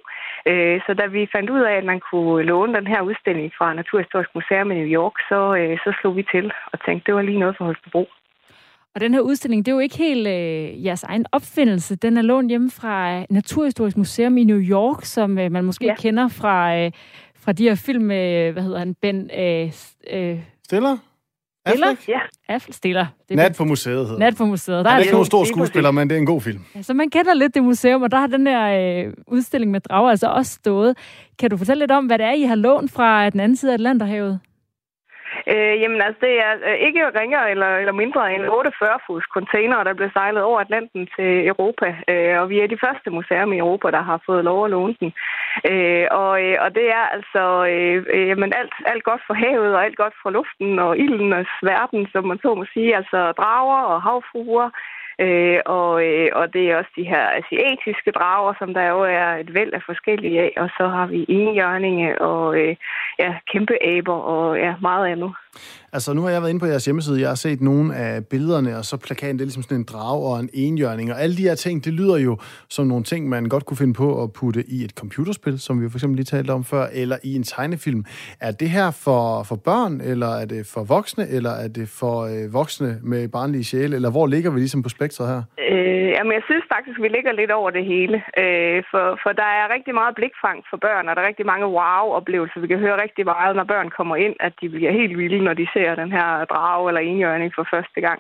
[0.49, 3.73] Øh, så da vi fandt ud af, at man kunne låne den her udstilling fra
[3.73, 7.21] Naturhistorisk Museum i New York, så, øh, så slog vi til og tænkte, det var
[7.21, 8.07] lige noget for Holstebro.
[8.95, 11.95] Og den her udstilling, det er jo ikke helt øh, jeres egen opfindelse.
[11.95, 15.95] Den er lånt hjemme fra Naturhistorisk Museum i New York, som øh, man måske ja.
[15.95, 16.91] kender fra øh,
[17.41, 19.29] fra de her film med, hvad hedder han, Ben...
[19.37, 19.71] Øh,
[20.11, 20.97] øh, Stiller?
[21.65, 22.07] Affleck?
[22.07, 22.19] Ja.
[22.47, 23.05] Affleck Stiller.
[23.29, 24.85] Det Nat på museet hedder Nat på museet.
[24.85, 26.59] Der er, er ikke nogen stor skuespiller, men det er en god film.
[26.75, 29.81] Ja, så man kender lidt det museum, og der har den her øh, udstilling med
[29.81, 30.97] drager altså også stået.
[31.39, 33.71] Kan du fortælle lidt om, hvad det er, I har lånt fra den anden side
[33.71, 34.39] af Atlanterhavet?
[35.47, 39.83] Øh, jamen altså, det er øh, ikke ringere eller, eller mindre end 48 fods container,
[39.83, 41.87] der blev sejlet over Atlanten til Europa.
[42.11, 44.95] Øh, og vi er de første museum i Europa, der har fået lov at låne
[44.99, 45.13] den.
[45.71, 49.75] Øh, og, øh, og det er altså øh, øh, jamen alt, alt godt for havet
[49.75, 51.29] og alt godt for luften og ilden
[51.71, 52.95] verden, som man så må sige.
[52.95, 54.69] Altså drager og havfruer,
[55.19, 59.27] Øh, og, øh, og det er også de her asiatiske drager, som der jo er
[59.35, 60.53] et væld af forskellige af.
[60.57, 62.75] Og så har vi enhjørninge og øh,
[63.19, 65.31] ja, kæmpe aber og ja, meget andet.
[65.93, 68.77] Altså, nu har jeg været inde på jeres hjemmeside, jeg har set nogle af billederne,
[68.77, 71.41] og så plakaten, det er ligesom sådan en drag og en enhjørning, og alle de
[71.41, 72.37] her ting, det lyder jo
[72.69, 75.89] som nogle ting, man godt kunne finde på at putte i et computerspil, som vi
[75.89, 78.05] for eksempel lige talte om før, eller i en tegnefilm.
[78.41, 82.15] Er det her for, for børn, eller er det for voksne, eller er det for
[82.31, 85.41] øh, voksne med barnlige sjæle, eller hvor ligger vi ligesom på spektret her?
[85.69, 89.49] Øh, jamen, jeg synes faktisk, vi ligger lidt over det hele, øh, for, for der
[89.59, 92.59] er rigtig meget blikfang for børn, og der er rigtig mange wow-oplevelser.
[92.63, 95.53] Vi kan høre rigtig meget, når børn kommer ind, at de bliver helt vilde, når
[95.53, 98.19] de ser den her drage eller enhjørning for første gang.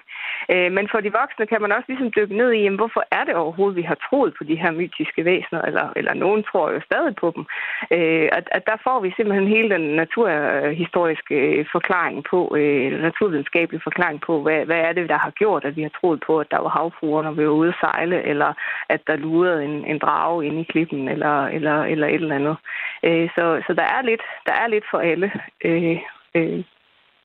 [0.53, 3.23] Øh, men for de voksne kan man også ligesom dykke ned i, jamen, hvorfor er
[3.23, 6.81] det overhovedet, vi har troet på de her mytiske væsener, eller, eller nogen tror jo
[6.89, 7.43] stadig på dem.
[7.91, 13.85] Øh, at, at der får vi simpelthen hele den naturhistoriske øh, forklaring på, øh, naturvidenskabelige
[13.87, 16.51] forklaring på, hvad, hvad er det, der har gjort, at vi har troet på, at
[16.51, 18.53] der var havfruer, når vi var ude at sejle, eller
[18.89, 22.57] at der lurede en, en drage inde i klippen, eller, eller, eller et eller andet.
[23.03, 25.31] Øh, så, så der er lidt, der er lidt for alle.
[25.65, 25.97] Øh,
[26.35, 26.63] øh,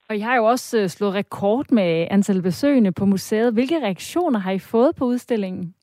[0.09, 3.53] og I har jo også øh, slået rekord med antal besøgende på museet.
[3.53, 5.73] Hvilke reaktioner har I fået på udstillingen?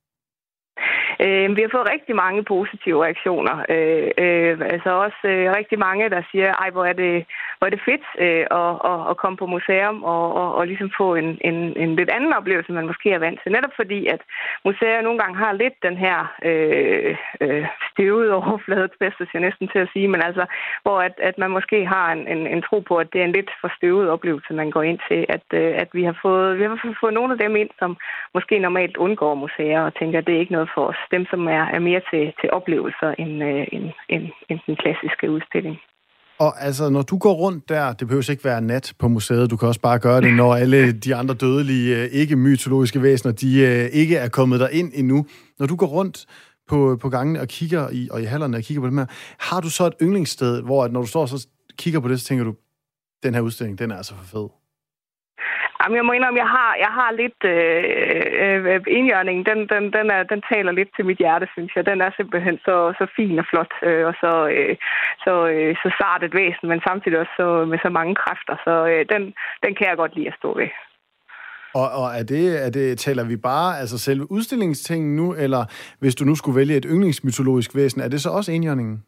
[1.21, 3.57] Øh, vi har fået rigtig mange positive reaktioner.
[3.75, 7.25] Øh, øh, altså også øh, rigtig mange, der siger, ej, hvor er det,
[7.59, 10.91] hvor er det fedt øh, at, at, at komme på museum og, og, og ligesom
[10.97, 13.53] få en, en, en lidt anden oplevelse, man måske er vant til.
[13.53, 14.21] Netop fordi, at
[14.65, 19.79] museer nogle gange har lidt den her øh, øh, støvede overflade, bedst jeg næsten til
[19.79, 20.45] at sige, men altså,
[20.83, 23.33] hvor at, at man måske har en, en, en tro på, at det er en
[23.33, 25.27] lidt for støvet oplevelse, man går ind til.
[25.29, 27.97] At, øh, at vi har fået, vi har fået nogle af dem ind, som
[28.35, 31.41] måske normalt undgår museer og tænker, at det er ikke noget for os dem, som
[31.47, 35.77] er, er mere til, til oplevelser end, øh, end, end, end den klassiske udstilling.
[36.39, 39.57] Og altså, når du går rundt der, det behøver ikke være nat på museet, du
[39.57, 44.01] kan også bare gøre det, når alle de andre dødelige, øh, ikke-mytologiske væsener, de øh,
[44.01, 45.27] ikke er kommet der ind endnu.
[45.59, 46.27] Når du går rundt
[46.69, 49.07] på, på gangene og kigger i, og i hallerne og kigger på dem her,
[49.39, 52.21] har du så et yndlingssted, hvor at når du står og så kigger på det,
[52.21, 52.55] så tænker du,
[53.23, 54.49] den her udstilling, den er altså for fed?
[55.85, 57.85] Jamen, jeg må indrømme, jeg har, jeg har lidt øh,
[58.45, 59.45] øh, øh, indjørningen.
[59.51, 61.85] Den, den, den, er, den taler lidt til mit hjerte, synes jeg.
[61.91, 64.75] Den er simpelthen så, så fin og flot, øh, og så, øh,
[65.25, 68.55] så, øh, så sart et væsen, men samtidig også så, med så mange kræfter.
[68.67, 69.23] Så øh, den,
[69.65, 70.71] den kan jeg godt lide at stå ved.
[71.81, 75.63] Og, og er, det, er det, taler vi bare altså selve udstillingstingen nu, eller
[76.01, 79.05] hvis du nu skulle vælge et yndlingsmytologisk væsen, er det så også enhjørningen?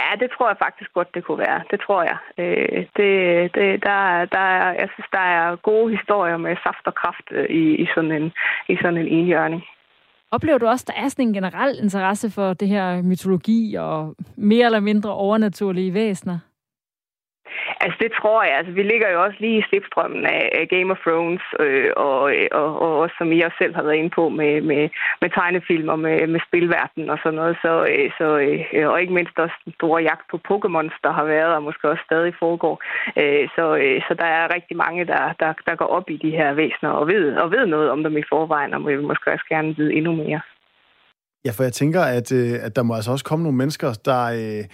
[0.00, 1.60] Ja, det tror jeg faktisk godt, det kunne være.
[1.70, 2.18] Det tror jeg.
[2.38, 3.10] Øh, det,
[3.54, 4.00] det, der,
[4.36, 4.46] der
[4.82, 8.32] jeg synes, der er gode historier med saft og kraft øh, i, i, sådan en,
[8.68, 9.62] i sådan en enhjørning.
[10.30, 14.66] Oplever du også, der er sådan en generel interesse for det her mytologi og mere
[14.66, 16.38] eller mindre overnaturlige væsener?
[17.80, 18.56] Altså, det tror jeg.
[18.58, 22.20] Altså, vi ligger jo også lige i slipstrømmen af, af Game of Thrones, øh, og,
[22.60, 24.88] og, og også som I også selv har været inde på, med, med,
[25.20, 27.56] med tegnefilm og med, med spilverden og sådan noget.
[27.62, 28.26] Så, øh, så,
[28.74, 31.90] øh, og ikke mindst også den store jagt på Pokémons, der har været og måske
[31.90, 32.76] også stadig foregår.
[33.20, 36.30] Øh, så, øh, så der er rigtig mange, der, der, der går op i de
[36.30, 39.46] her væsener og ved, og ved noget om dem i forvejen, og vil måske også
[39.48, 40.40] gerne vide endnu mere.
[41.44, 44.22] Ja, for jeg tænker, at, øh, at der må altså også komme nogle mennesker, der,
[44.24, 44.64] øh,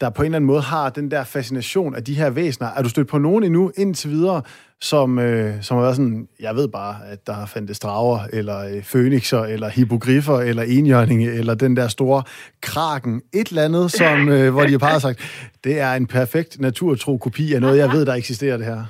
[0.00, 2.68] der på en eller anden måde har den der fascination af de her væsener.
[2.76, 4.42] Er du stødt på nogen endnu indtil videre,
[4.80, 8.58] som, øh, som har været sådan, jeg ved bare, at der har fandtes drager, eller
[8.58, 12.22] øh, fønixer, eller hippogriffer, eller enhjørninge, eller den der store
[12.60, 13.22] kraken.
[13.34, 15.20] Et eller andet, som, øh, hvor de har bare sagt,
[15.64, 18.84] det er en perfekt naturtro kopi af noget, jeg ved, der eksisterer det her.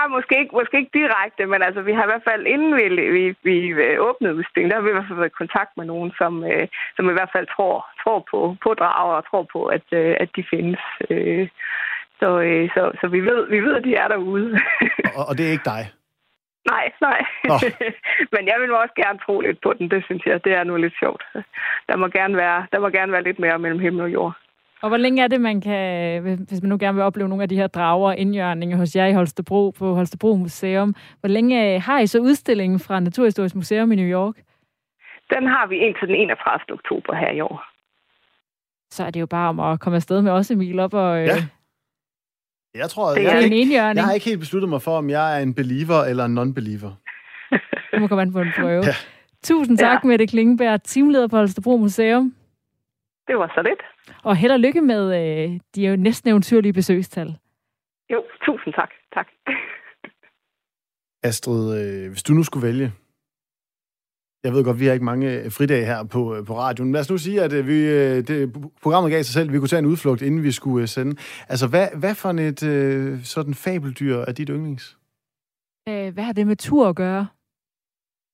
[0.00, 2.86] Nej, måske ikke, måske ikke direkte, men altså, vi har i hvert fald, inden vi,
[3.16, 5.86] vi, vi øh, åbnede udstillingen, der har vi i hvert fald været i kontakt med
[5.92, 9.60] nogen, som, øh, som i hvert fald tror, tror på, på drager og tror på,
[9.76, 10.82] at, øh, at de findes.
[12.20, 12.28] Så,
[12.74, 14.50] så, så vi, ved, vi ved, at de er derude.
[15.18, 15.84] og, og det er ikke dig?
[16.72, 17.20] Nej, nej.
[17.52, 17.60] Oh.
[18.34, 20.44] Men jeg vil også gerne tro lidt på den, det synes jeg.
[20.44, 21.22] Det er nu lidt sjovt.
[21.88, 24.34] Der må gerne være, der må gerne være lidt mere mellem himmel og jord.
[24.82, 27.48] Og hvor længe er det, man kan, hvis man nu gerne vil opleve nogle af
[27.48, 32.00] de her drager indjørninger hos jer i Holstebro på Holstebro Museum, hvor længe øh, har
[32.00, 34.34] I så udstillingen fra Naturhistorisk Museum i New York?
[35.30, 36.74] Den har vi indtil den 31.
[36.74, 37.64] oktober her i år.
[38.90, 41.20] Så er det jo bare om at komme afsted med os, Emil, op og...
[41.20, 41.34] Øh, ja.
[42.74, 44.98] Jeg tror, det jeg, er jeg, en ikke, jeg har ikke helt besluttet mig for,
[44.98, 46.90] om jeg er en believer eller en non-believer.
[47.92, 48.84] du må komme an på en prøve.
[48.84, 48.94] Ja.
[49.44, 50.08] Tusind tak, ja.
[50.08, 52.34] Mette Klingenberg, teamleder på Holstebro Museum.
[53.30, 53.82] Det var så lidt.
[54.24, 57.38] Og held og lykke med øh, de er jo næsten eventyrlige besøgstal.
[58.12, 58.90] Jo, tusind tak.
[59.14, 59.26] Tak.
[61.28, 62.92] Astrid, øh, hvis du nu skulle vælge,
[64.44, 66.92] jeg ved godt, vi har ikke mange øh, fridage her på, øh, på radioen.
[66.92, 67.78] Lad os nu sige, at øh, vi,
[68.22, 68.52] det,
[68.82, 71.16] programmet gav sig selv, at vi kunne tage en udflugt, inden vi skulle sende.
[71.48, 72.60] Altså, hvad, hvad for et
[73.26, 74.98] sådan fabeldyr er dit yndlings?
[75.88, 77.26] Øh, hvad har det med tur at gøre?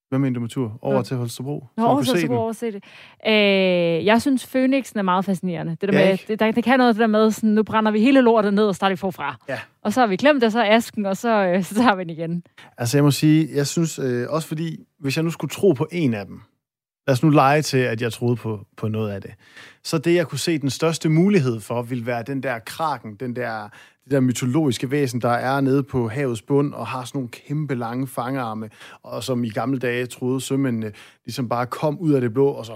[0.08, 0.78] Hvad mener du med tur?
[0.82, 1.02] Over ja.
[1.02, 1.66] til Holstebro?
[1.76, 2.84] Nå, over til Holstebro, over det.
[3.26, 5.76] Øh, jeg synes, Fønixen er meget fascinerende.
[5.80, 7.92] Det, der ja, med, det, der, det kan noget det der med, sådan, nu brænder
[7.92, 9.36] vi hele lortet ned og starter forfra.
[9.48, 9.58] Ja.
[9.82, 12.10] Og så har vi glemt det, så asken, og så, øh, så tager vi den
[12.10, 12.42] igen.
[12.78, 15.88] Altså, jeg må sige, jeg synes øh, også fordi, hvis jeg nu skulle tro på
[15.92, 16.40] en af dem,
[17.06, 19.30] lad os nu lege til, at jeg troede på, på noget af det,
[19.84, 23.36] så det, jeg kunne se den største mulighed for, ville være den der kraken, den
[23.36, 23.68] der
[24.06, 27.74] det der mytologiske væsen, der er nede på havets bund og har sådan nogle kæmpe
[27.74, 28.70] lange fangarme,
[29.02, 30.92] og som i gamle dage troede sømændene
[31.24, 32.72] ligesom bare kom ud af det blå, og så,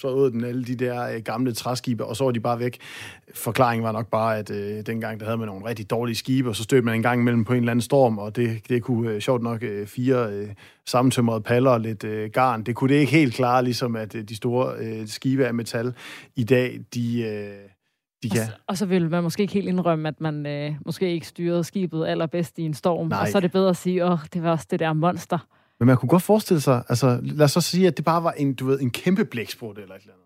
[0.00, 2.78] så ud den alle de der øh, gamle træskibe, og så var de bare væk.
[3.34, 6.56] Forklaringen var nok bare, at øh, dengang der havde man nogle rigtig dårlige skibe, og
[6.56, 9.10] så stødte man en gang imellem på en eller anden storm, og det, det kunne
[9.10, 10.48] øh, sjovt nok øh, fire øh,
[10.86, 12.62] sammentømrede paller og lidt øh, garn.
[12.62, 15.94] Det kunne det ikke helt klare, ligesom at øh, de store øh, skibe af metal
[16.36, 17.22] i dag, de...
[17.22, 17.77] Øh,
[18.22, 18.40] kan.
[18.40, 21.26] Og, så, og så vil man måske ikke helt indrømme, at man øh, måske ikke
[21.26, 23.08] styrede skibet allerbedst i en storm.
[23.08, 23.20] Nej.
[23.20, 25.38] Og så er det bedre at sige, åh, det var også det der monster.
[25.80, 28.32] Men man kunne godt forestille sig, altså lad os så sige, at det bare var
[28.32, 30.24] en, du ved, en kæmpe blæksprut eller et eller andet.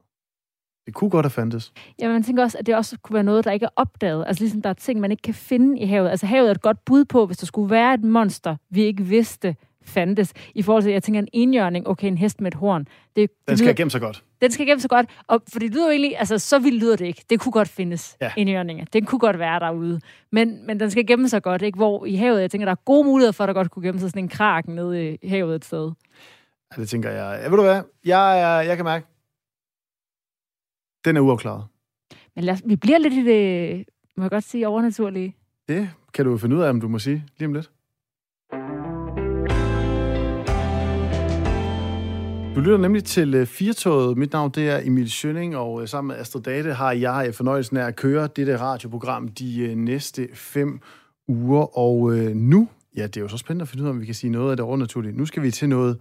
[0.86, 1.72] Det kunne godt have fandtes.
[2.00, 4.24] Ja, man tænker også, at det også kunne være noget, der ikke er opdaget.
[4.26, 6.08] Altså ligesom der er ting, man ikke kan finde i havet.
[6.08, 9.04] Altså havet er et godt bud på, hvis der skulle være et monster, vi ikke
[9.04, 10.32] vidste, fandtes.
[10.54, 12.86] I forhold til, jeg tænker, en enhjørning, okay, en hest med et horn.
[13.16, 14.24] Det, den skal lyder, gemme sig godt.
[14.40, 16.96] Den skal gemme sig godt, og fordi det lyder jo egentlig, altså så vildt lyder
[16.96, 17.24] det ikke.
[17.30, 18.32] Det kunne godt findes, ja.
[18.36, 18.84] enhjørninger.
[18.92, 20.00] Den kunne godt være derude.
[20.32, 21.76] Men, men den skal gemme sig godt, ikke?
[21.76, 24.00] Hvor i havet, jeg tænker, der er gode muligheder for, at der godt kunne gemme
[24.00, 25.90] sig sådan en krak nede i havet et sted.
[26.76, 27.40] Ja, det tænker jeg.
[27.42, 27.82] Ja, ved du hvad?
[28.04, 29.06] Jeg, jeg, jeg kan mærke,
[31.04, 31.64] den er uafklaret.
[32.34, 33.84] Men lad os, vi bliver lidt i det,
[34.16, 35.36] må jeg godt sige, overnaturlige.
[35.68, 37.70] Det kan du finde ud af, om du må sige lige om lidt.
[42.54, 44.18] Du lytter nemlig til uh, Firtoget.
[44.18, 47.34] Mit navn det er Emil Schønning, og uh, sammen med Astrid Date har jeg uh,
[47.34, 50.80] fornøjelsen af at køre dette radioprogram de næste fem
[51.28, 51.78] uger.
[51.78, 54.14] Og nu, ja, det er jo så spændende at finde ud af, om vi kan
[54.14, 55.16] sige noget af det overnaturlige.
[55.16, 56.00] Nu skal vi til noget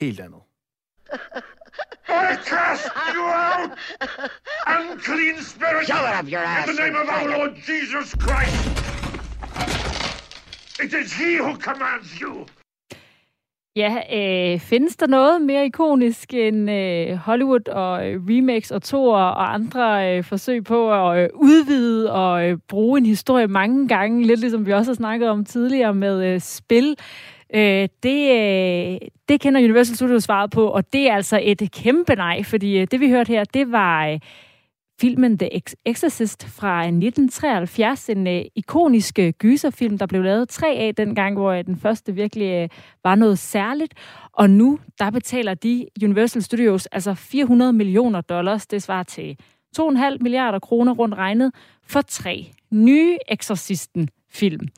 [0.00, 0.40] helt andet.
[2.08, 3.70] I cast you out!
[4.66, 5.86] Unclean spirit!
[5.86, 6.70] Shut up your ass!
[6.70, 8.64] In the name of our Lord Jesus Christ!
[10.84, 12.46] It is he who commands you!
[13.76, 19.18] Ja, øh, findes der noget mere ikonisk end øh, Hollywood og øh, remakes og toer
[19.18, 24.26] og andre øh, forsøg på at øh, udvide og øh, bruge en historie mange gange,
[24.26, 26.96] lidt ligesom vi også har snakket om tidligere med øh, spil?
[27.54, 32.14] Øh, det, øh, det kender Universal Studios svaret på, og det er altså et kæmpe
[32.14, 34.06] nej, fordi øh, det vi hørte her, det var...
[34.08, 34.18] Øh,
[35.02, 35.50] filmen The
[35.86, 41.52] Exorcist fra 1973, en øh, ikonisk øh, gyserfilm, der blev lavet tre af dengang, hvor
[41.52, 42.68] øh, den første virkelig øh,
[43.04, 43.94] var noget særligt.
[44.32, 49.36] Og nu, der betaler de Universal Studios altså 400 millioner dollars, det svarer til
[49.78, 51.52] 2,5 milliarder kroner rundt regnet,
[51.86, 54.68] for tre nye Exorcisten-film.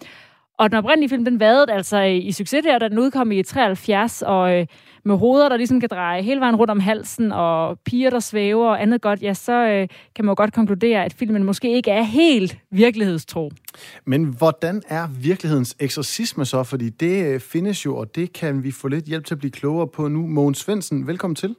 [0.59, 4.23] Og den oprindelige film, den vadede altså i succes der, da den udkom i 73,
[4.23, 4.67] og øh,
[5.05, 8.69] med hoveder, der ligesom kan dreje hele vejen rundt om halsen, og piger, der svæver
[8.69, 11.91] og andet godt, ja, så øh, kan man jo godt konkludere, at filmen måske ikke
[11.91, 13.51] er helt virkelighedstro.
[14.05, 16.63] Men hvordan er virkelighedens eksorcisme så?
[16.63, 19.51] Fordi det øh, findes jo, og det kan vi få lidt hjælp til at blive
[19.51, 20.27] klogere på nu.
[20.27, 21.57] Mogens Svendsen, velkommen til.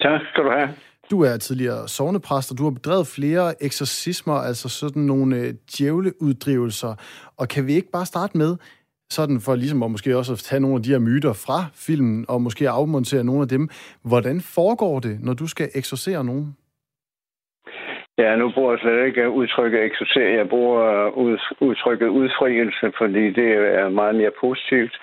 [0.00, 0.68] Tak skal du have.
[1.10, 6.92] Du er tidligere sovnepræst, og du har bedrevet flere eksorcismer, altså sådan nogle øh, djævleuddrivelser.
[7.38, 8.56] Og kan vi ikke bare starte med,
[9.10, 12.24] sådan for ligesom at måske også at tage nogle af de her myter fra filmen,
[12.28, 13.68] og måske afmontere nogle af dem.
[14.04, 16.56] Hvordan foregår det, når du skal eksorcere nogen?
[18.18, 20.30] Ja, nu bruger jeg slet ikke udtrykket eksorcere.
[20.40, 20.84] Jeg bruger
[21.68, 23.48] udtrykket udfrielse, fordi det
[23.80, 24.94] er meget mere positivt.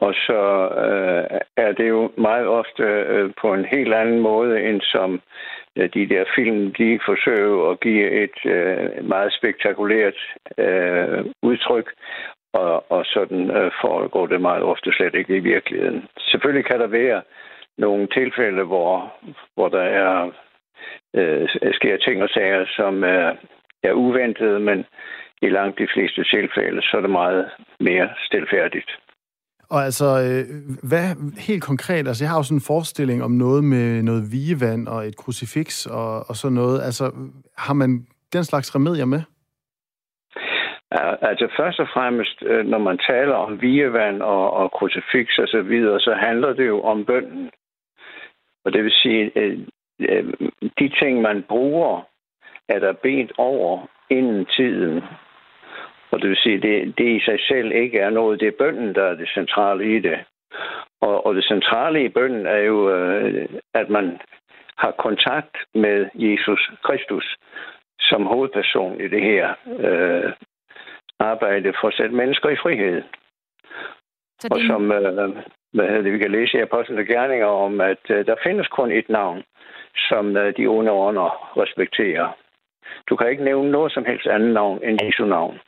[0.00, 0.40] Og så
[0.86, 5.20] øh, er det jo meget ofte øh, på en helt anden måde, end som
[5.76, 10.18] øh, de der film, de forsøger at give et øh, meget spektakulært
[10.58, 11.92] øh, udtryk.
[12.52, 16.08] Og, og sådan øh, foregår det meget ofte slet ikke i virkeligheden.
[16.18, 17.22] Selvfølgelig kan der være
[17.78, 19.14] nogle tilfælde, hvor,
[19.54, 20.30] hvor der er
[21.14, 23.34] øh, sker ting og sager, som er,
[23.82, 24.84] er uventede, men
[25.42, 28.90] i langt de fleste tilfælde, så er det meget mere stilfærdigt.
[29.70, 30.44] Og altså, øh,
[30.90, 31.06] hvad
[31.48, 35.06] helt konkret, altså jeg har jo sådan en forestilling om noget med noget vigevand og
[35.06, 36.82] et krucifix og, og sådan noget.
[36.82, 37.04] Altså,
[37.58, 39.22] har man den slags remedier med?
[40.94, 45.48] Ja, altså først og fremmest, øh, når man taler om vigevand og, og krucifix og
[45.48, 47.50] så videre, så handler det jo om bønden.
[48.64, 49.58] Og det vil sige, øh,
[50.00, 50.32] øh,
[50.78, 52.06] de ting, man bruger,
[52.68, 55.02] er der bedt over inden tiden.
[56.10, 58.40] Og det vil sige, det, det i sig selv ikke er noget.
[58.40, 60.18] Det er bønden, der er det centrale i det.
[61.00, 64.20] Og, og det centrale i bønden er jo, øh, at man
[64.76, 67.36] har kontakt med Jesus Kristus
[68.00, 70.32] som hovedperson i det her øh,
[71.18, 73.02] arbejde for at sætte mennesker i frihed.
[74.38, 74.52] Så det...
[74.52, 75.42] Og som øh,
[75.72, 78.92] hvad hedder det, vi kan læse i Apostlenes Gerninger om, at øh, der findes kun
[78.92, 79.42] et navn,
[80.08, 82.28] som øh, de onde ånder respekterer.
[83.08, 85.58] Du kan ikke nævne noget som helst andet navn end Jesu navn.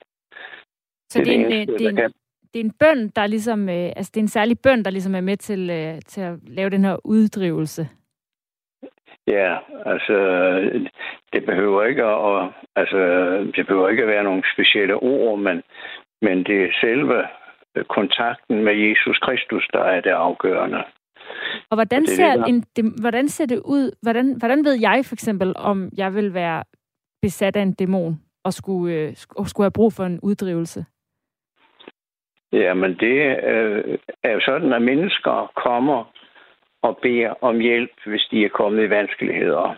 [1.13, 2.13] Så det, det, er, en, eneste, det, er en,
[2.55, 5.15] det er en bøn, der ligesom, øh, altså det er en særlig bøn, der ligesom
[5.15, 7.89] er med til, øh, til at lave den her uddrivelse.
[9.27, 10.17] Ja, altså
[11.33, 13.01] det behøver ikke at, altså,
[13.57, 15.63] det behøver ikke at være nogle specielle ord, men,
[16.23, 17.25] men det er selve
[17.89, 20.83] kontakten med Jesus Kristus, der er det afgørende.
[21.71, 23.91] Og hvordan, og det ser, det, en, det, hvordan ser det ud?
[24.03, 26.65] Hvordan, hvordan ved jeg for eksempel, om jeg vil være
[27.23, 29.13] besat af en dæmon og skulle, øh,
[29.47, 30.85] skulle have brug for en uddrivelse?
[32.53, 36.05] Jamen, det øh, er jo sådan, at mennesker kommer
[36.83, 39.77] og beder om hjælp, hvis de er kommet i vanskeligheder.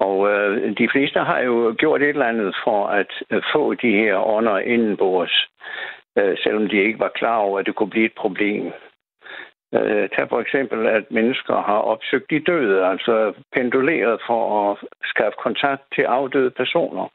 [0.00, 3.90] Og øh, de fleste har jo gjort et eller andet for at øh, få de
[3.90, 5.48] her ånder indenbords,
[6.18, 8.72] øh, selvom de ikke var klar over, at det kunne blive et problem.
[9.74, 15.36] Øh, tag for eksempel, at mennesker har opsøgt de døde, altså penduleret for at skaffe
[15.42, 17.08] kontakt til afdøde personer.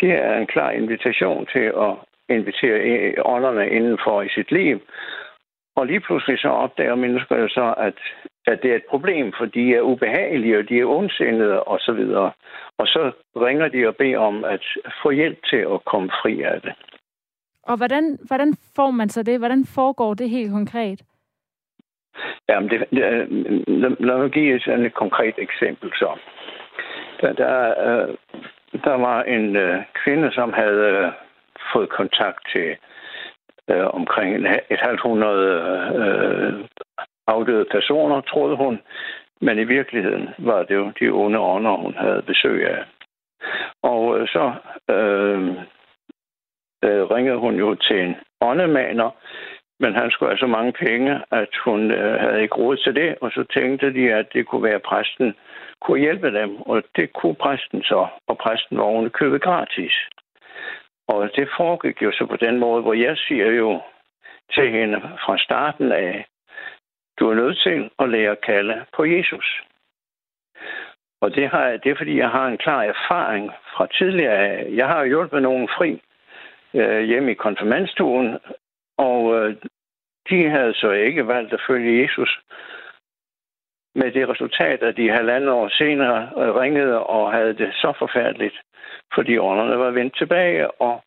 [0.00, 1.94] Det er en klar invitation til at
[2.28, 4.80] invitere ånderne indenfor i sit liv.
[5.76, 7.98] Og lige pludselig så opdager mennesker jo så, at,
[8.46, 12.00] at det er et problem, for de er ubehagelige, og de er ondsindede osv.
[12.24, 12.30] Og,
[12.78, 14.64] og så ringer de og beder om at
[15.02, 16.72] få hjælp til at komme fri af det.
[17.62, 19.38] Og hvordan, hvordan får man så det?
[19.38, 21.02] Hvordan foregår det helt konkret?
[22.48, 23.02] Jamen, det, det,
[23.68, 26.18] lad, lad mig give et, et konkret eksempel så.
[27.20, 27.54] Der, der,
[27.86, 28.14] øh,
[28.84, 31.12] der var en øh, kvinde, som havde øh,
[31.72, 32.76] fået kontakt til
[33.70, 35.50] øh, omkring et halvt hundrede
[36.00, 36.68] øh,
[37.26, 38.80] afdøde personer, troede hun.
[39.40, 42.84] Men i virkeligheden var det jo de onde ånder, hun havde besøg af.
[43.82, 44.52] Og øh, så
[44.90, 45.48] øh,
[46.84, 49.10] øh, ringede hun jo til en åndemaner,
[49.80, 53.16] men han skulle have så mange penge, at hun øh, havde ikke råd til det,
[53.20, 55.34] og så tænkte de, at det kunne være, at præsten
[55.80, 59.94] kunne hjælpe dem, og det kunne præsten så, og præsten var oven købet gratis.
[61.08, 63.80] Og det foregik jo så på den måde, hvor jeg siger jo
[64.54, 66.26] til hende fra starten af,
[67.18, 69.62] du er nødt til at lære at kalde på Jesus.
[71.20, 74.74] Og det, har, det er, fordi jeg har en klar erfaring fra tidligere.
[74.74, 76.02] Jeg har hjulpet nogen fri
[76.74, 78.38] øh, hjemme i konfirmandstuen,
[78.98, 79.56] og øh,
[80.30, 82.40] de havde så ikke valgt at følge Jesus.
[83.94, 88.56] Med det resultat, at de halvandet år senere øh, ringede og havde det så forfærdeligt,
[89.14, 91.04] fordi ånderne var vendt tilbage, og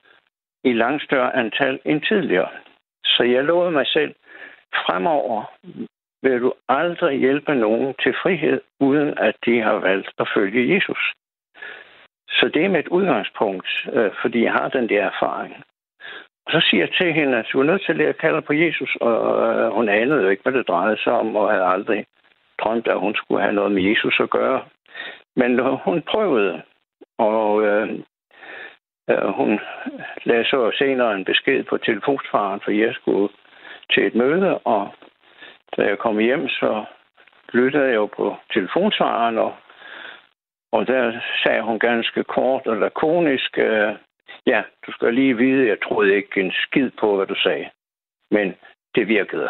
[0.63, 2.49] i langt større antal end tidligere.
[3.05, 4.15] Så jeg lovede mig selv,
[4.75, 5.43] fremover
[6.21, 11.13] vil du aldrig hjælpe nogen til frihed, uden at de har valgt at følge Jesus.
[12.29, 15.55] Så det er mit udgangspunkt, øh, fordi jeg har den der erfaring.
[16.45, 18.41] Og så siger jeg til hende, at du er nødt til at lære at kalde
[18.41, 22.05] på Jesus, og hun anede jo ikke, hvad det drejede sig om, og havde aldrig
[22.61, 24.61] drømt, at hun skulle have noget med Jesus at gøre.
[25.35, 26.61] Men hun prøvede,
[27.17, 27.89] og øh,
[29.09, 29.59] øh, hun
[30.23, 33.33] lagde så senere en besked på telefonsvaren, for jeg skulle
[33.93, 34.89] til et møde, og
[35.77, 36.85] da jeg kom hjem, så
[37.53, 39.55] lyttede jeg jo på telefonsvaren, og,
[40.71, 43.93] og der sagde hun ganske kort og lakonisk, øh,
[44.45, 47.69] ja, du skal lige vide, jeg troede ikke en skid på, hvad du sagde.
[48.31, 48.55] Men
[48.95, 49.49] det virkede.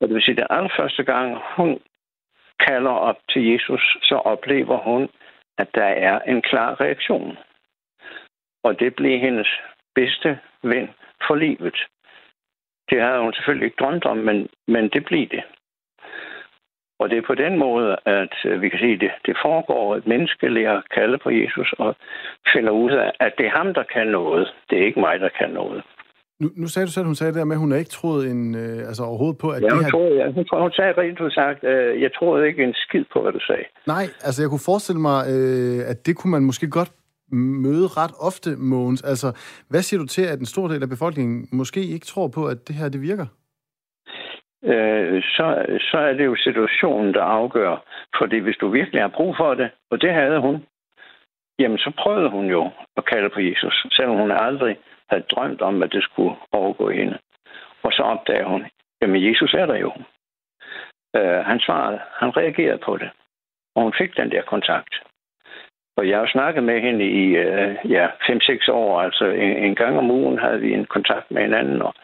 [0.00, 1.80] Og det vil sige, at den allerførste gang, hun
[2.60, 5.08] kalder op til Jesus, så oplever hun,
[5.58, 7.38] at der er en klar reaktion.
[8.64, 9.48] Og det blev hendes
[9.94, 10.90] bedste ven
[11.26, 11.86] for livet.
[12.90, 15.42] Det havde hun selvfølgelig ikke drømt om, men, men det blev det.
[16.98, 19.94] Og det er på den måde, at øh, vi kan sige, at det, det foregår,
[19.94, 21.96] at menneske lærer kalde på Jesus og
[22.52, 24.54] finder ud af, at det er ham, der kan noget.
[24.70, 25.82] Det er ikke mig, der kan noget.
[26.42, 28.42] Nu, nu sagde du selv, hun sagde det der med, at hun ikke troet en,
[28.62, 29.90] øh, altså overhovedet på, at ja, det her...
[29.90, 33.22] Troede, ja, hun, hun sagde rent ud sagt, øh, jeg troede ikke en skid på,
[33.22, 33.64] hvad du sagde.
[33.86, 36.92] Nej, altså jeg kunne forestille mig, øh, at det kunne man måske godt
[37.66, 39.02] møde ret ofte, Mogens.
[39.02, 39.28] Altså,
[39.70, 42.58] hvad siger du til, at en stor del af befolkningen måske ikke tror på, at
[42.68, 43.26] det her det virker?
[44.72, 45.46] Øh, så,
[45.90, 47.84] så er det jo situationen, der afgør.
[48.18, 50.56] Fordi hvis du virkelig har brug for det, og det havde hun,
[51.58, 54.76] jamen så prøvede hun jo at kalde på Jesus, selvom hun aldrig
[55.10, 57.18] havde drømt om, at det skulle overgå hende.
[57.82, 58.66] Og så opdager hun,
[59.02, 59.92] jamen Jesus er der jo.
[61.16, 63.10] Øh, han svarede, han reagerede på det.
[63.74, 64.94] Og hun fik den der kontakt.
[65.96, 69.00] Og jeg har snakket med hende i øh, ja, 5-6 år.
[69.00, 71.82] Altså en, en gang om ugen havde vi en kontakt med hinanden.
[71.82, 71.94] Og,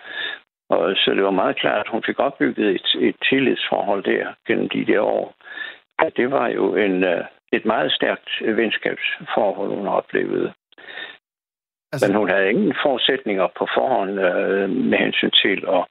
[0.70, 4.68] og så det var meget klart, at hun fik opbygget et, et tillidsforhold der gennem
[4.68, 5.34] de der år.
[6.02, 10.52] Ja, det var jo en, øh, et meget stærkt venskabsforhold, hun oplevede.
[11.92, 12.06] Altså...
[12.06, 15.84] Men hun havde ingen forudsætninger på forhånd øh, med hensyn til at,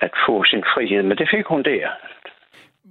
[0.00, 1.02] at få sin frihed.
[1.02, 1.88] Men det fik hun der.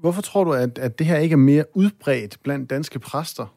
[0.01, 3.47] Hvorfor tror du, at, at det her ikke er mere udbredt blandt danske præster?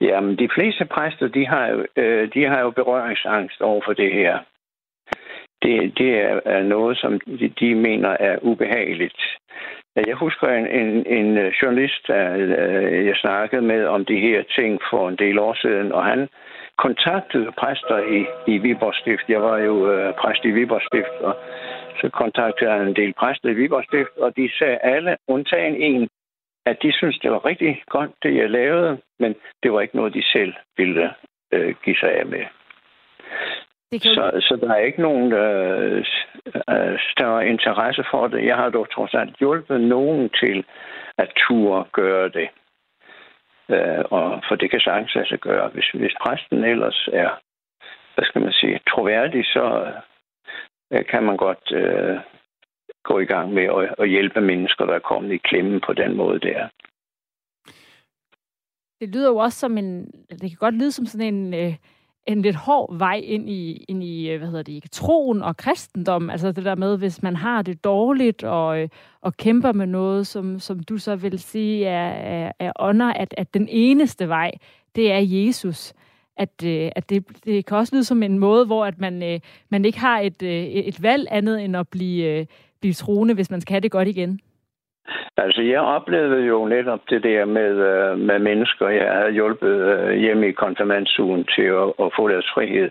[0.00, 4.12] Jamen, de fleste præster, de har jo, øh, de har jo berøringsangst over for det
[4.12, 4.38] her.
[5.62, 6.10] Det, det
[6.44, 9.20] er noget, som de, de mener er ubehageligt.
[9.96, 14.80] Jeg husker en, en, en journalist, der øh, jeg snakkede med om de her ting
[14.90, 16.28] for en del år siden, og han
[16.78, 19.28] kontaktede præster i, i Viborg Stift.
[19.28, 21.36] Jeg var jo øh, præst i Viborg Stift, og
[22.00, 26.08] så kontaktede han en del præster i Viborg Stift, og de sagde alle, undtagen en,
[26.66, 30.14] at de synes det var rigtig godt, det jeg lavede, men det var ikke noget,
[30.14, 31.10] de selv ville
[31.52, 32.44] øh, give sig af med.
[33.92, 34.14] Det kan...
[34.14, 36.04] så, så der er ikke nogen øh,
[36.70, 38.44] øh, større interesse for det.
[38.44, 40.64] Jeg har dog trods alt hjulpet nogen til
[41.18, 42.48] at turde gøre det.
[43.68, 45.68] Øh, og for det kan sagtens altså gøre.
[45.68, 47.30] Hvis, hvis præsten ellers er,
[48.14, 49.92] hvad skal man sige, troværdig, så
[50.92, 52.18] øh, kan man godt øh,
[53.04, 56.16] gå i gang med at, at hjælpe mennesker, der er kommet i klemme på den
[56.16, 56.68] måde der.
[59.00, 61.74] Det lyder jo også som en, det kan godt lyde som sådan en, øh,
[62.26, 66.30] en lidt hård vej ind i, ind i øh, hvad hedder det, troen og kristendom.
[66.30, 68.88] Altså det der med, hvis man har det dårligt og, øh,
[69.20, 73.34] og kæmper med noget, som, som du så vil sige er, er, er under, at,
[73.36, 74.52] at den eneste vej,
[74.96, 75.92] det er Jesus
[76.36, 79.84] at, øh, at det, det kan også lyde som en måde, hvor at man, man
[79.84, 80.42] ikke har et,
[80.88, 82.46] et valg andet end at blive,
[82.80, 84.40] blive troende, hvis man skal have det godt igen?
[85.36, 88.88] Altså, jeg oplevede jo netop det der med, øh, med mennesker.
[88.88, 92.90] Jeg har hjulpet øh, hjemme i konfirmandsugen til at, at få deres frihed.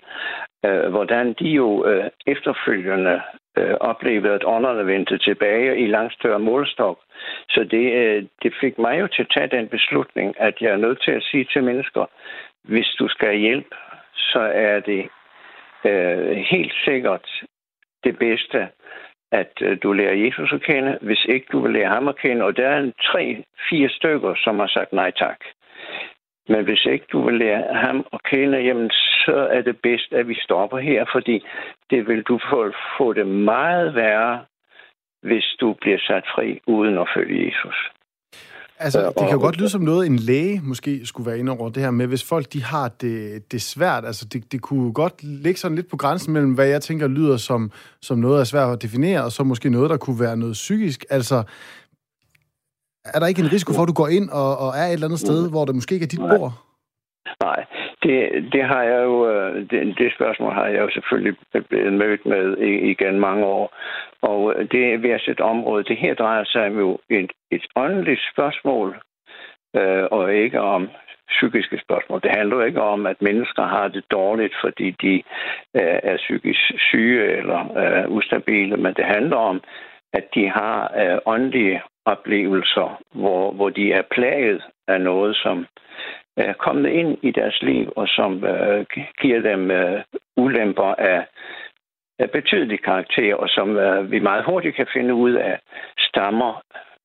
[0.65, 3.21] Øh, hvordan de jo øh, efterfølgende
[3.57, 6.99] øh, oplevede, at ånderne vendte tilbage i langt større målstok.
[7.49, 10.77] Så det, øh, det fik mig jo til at tage den beslutning, at jeg er
[10.85, 12.05] nødt til at sige til mennesker,
[12.63, 13.75] hvis du skal hjælpe,
[14.15, 15.09] så er det
[15.85, 17.29] øh, helt sikkert
[18.03, 18.67] det bedste,
[19.41, 22.45] at øh, du lærer Jesus at kende, hvis ikke du vil lære ham at kende.
[22.45, 25.39] Og der er en tre-fire stykker, som har sagt nej tak.
[26.47, 28.89] Men hvis ikke du vil lære ham at kende, jamen,
[29.25, 31.45] så er det bedst, at vi stopper her, fordi
[31.89, 34.45] det vil du få, få det meget værre,
[35.21, 37.92] hvis du bliver sat fri uden at følge Jesus.
[38.83, 41.69] Altså, det kan jo godt lyde som noget, en læge måske skulle være inde over
[41.69, 44.05] det her med, hvis folk de har det, det svært.
[44.05, 47.37] Altså, det, det kunne godt ligge sådan lidt på grænsen mellem, hvad jeg tænker lyder
[47.37, 47.71] som,
[48.01, 51.05] som noget er svært at definere, og så måske noget, der kunne være noget psykisk.
[51.09, 51.43] Altså,
[53.05, 55.07] er der ikke en risiko for, at du går ind og, og er et eller
[55.07, 56.53] andet sted, hvor det måske ikke er dit bord?
[57.41, 57.65] Nej,
[58.03, 61.35] det, det har jeg jo, øh, det, det spørgsmål har jeg jo selvfølgelig
[61.69, 63.75] blevet mødt med igen mange år.
[64.21, 65.83] Og øh, det er ved et område.
[65.83, 69.01] Det her drejer sig jo et, et åndeligt spørgsmål,
[69.75, 70.89] øh, og ikke om
[71.29, 72.21] psykiske spørgsmål.
[72.21, 75.13] Det handler jo ikke om, at mennesker har det dårligt, fordi de
[75.75, 79.61] øh, er psykisk syge eller øh, ustabile, men det handler om,
[80.13, 85.65] at de har øh, åndelige oplevelser, hvor, hvor de er plaget af noget, som
[86.37, 88.85] er kommet ind i deres liv, og som øh,
[89.21, 90.01] giver dem øh,
[90.37, 91.25] ulemper af,
[92.19, 95.59] af betydelig karakter, og som øh, vi meget hurtigt kan finde ud af
[95.97, 96.61] stammer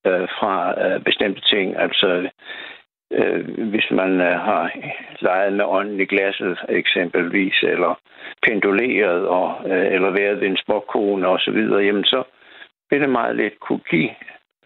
[0.07, 1.77] øh, fra øh, bestemte ting.
[1.77, 2.31] Altså,
[3.13, 4.73] øh, hvis man øh, har
[5.21, 8.01] leget med ånden i glasset eksempelvis, eller
[8.47, 12.23] penduleret, og, øh, eller været ved en spokkone osv., jamen så
[12.91, 14.11] vil det meget let kunne give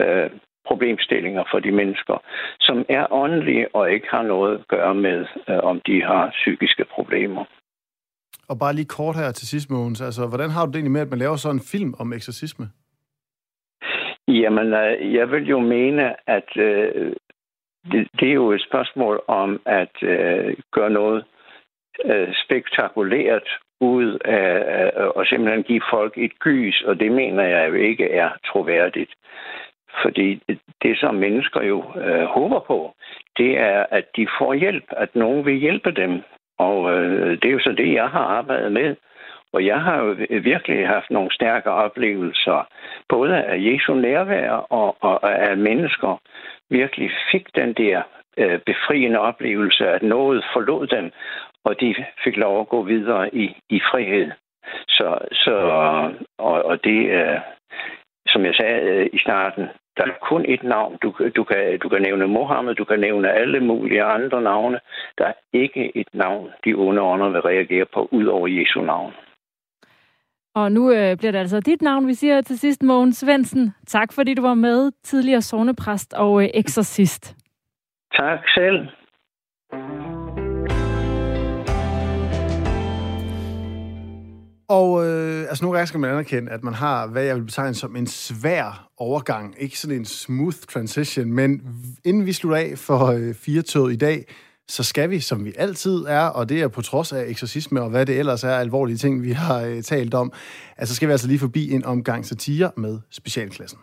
[0.00, 0.30] øh,
[0.66, 2.16] problemstillinger for de mennesker,
[2.60, 6.84] som er åndelige og ikke har noget at gøre med, øh, om de har psykiske
[6.94, 7.44] problemer.
[8.48, 10.00] Og bare lige kort her til sidst, Mogens.
[10.00, 12.66] Altså, hvordan har du det egentlig med, at man laver sådan en film om eksorcisme?
[14.28, 17.12] Jamen, øh, jeg vil jo mene, at øh,
[17.92, 21.24] det, det er jo et spørgsmål om at øh, gøre noget
[22.04, 23.48] øh, spektakulært
[23.80, 28.10] ud af, af og simpelthen give folk et gys, og det mener jeg jo ikke
[28.10, 29.12] er troværdigt.
[30.02, 30.42] Fordi
[30.82, 32.94] det, som mennesker jo øh, håber på,
[33.36, 36.22] det er, at de får hjælp, at nogen vil hjælpe dem.
[36.58, 38.96] Og øh, det er jo så det, jeg har arbejdet med.
[39.52, 42.68] Og jeg har jo virkelig haft nogle stærke oplevelser,
[43.08, 46.20] både af Jesu nærvær og, og af mennesker,
[46.70, 48.02] virkelig fik den der
[48.38, 51.10] øh, befriende oplevelse, at noget forlod dem,
[51.64, 54.30] og de fik lov at gå videre i, i frihed.
[54.88, 55.54] Så, så
[56.38, 57.38] og, og det, øh,
[58.26, 59.68] som jeg sagde øh, i starten,
[60.06, 60.98] der er kun et navn.
[61.02, 64.80] Du, du, kan, du kan nævne Mohammed, du kan nævne alle mulige andre navne.
[65.18, 69.12] Der er ikke et navn, de onde ånder vil reagere på, ud over Jesu navn.
[70.54, 73.74] Og nu øh, bliver det altså dit navn, vi siger til sidst, Mogens Svendsen.
[73.86, 77.36] Tak fordi du var med, tidligere sovnepræst og øh, eksorcist.
[78.14, 78.88] Tak selv.
[84.72, 87.74] Og øh, altså nogle gange skal man anerkende, at man har, hvad jeg vil betegne
[87.74, 89.54] som en svær overgang.
[89.58, 91.62] Ikke sådan en smooth transition, men
[92.04, 94.24] inden vi slutter af for øh, fire i dag,
[94.68, 97.90] så skal vi, som vi altid er, og det er på trods af eksorcisme og
[97.90, 100.32] hvad det ellers er alvorlige ting, vi har øh, talt om,
[100.76, 103.78] altså skal vi altså lige forbi en omgang satire med specialklassen.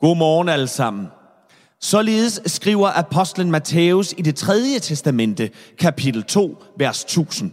[0.00, 1.06] Godmorgen alle sammen.
[1.80, 7.50] Således skriver apostlen Matthæus i det tredje testamente, kapitel 2, vers 1000.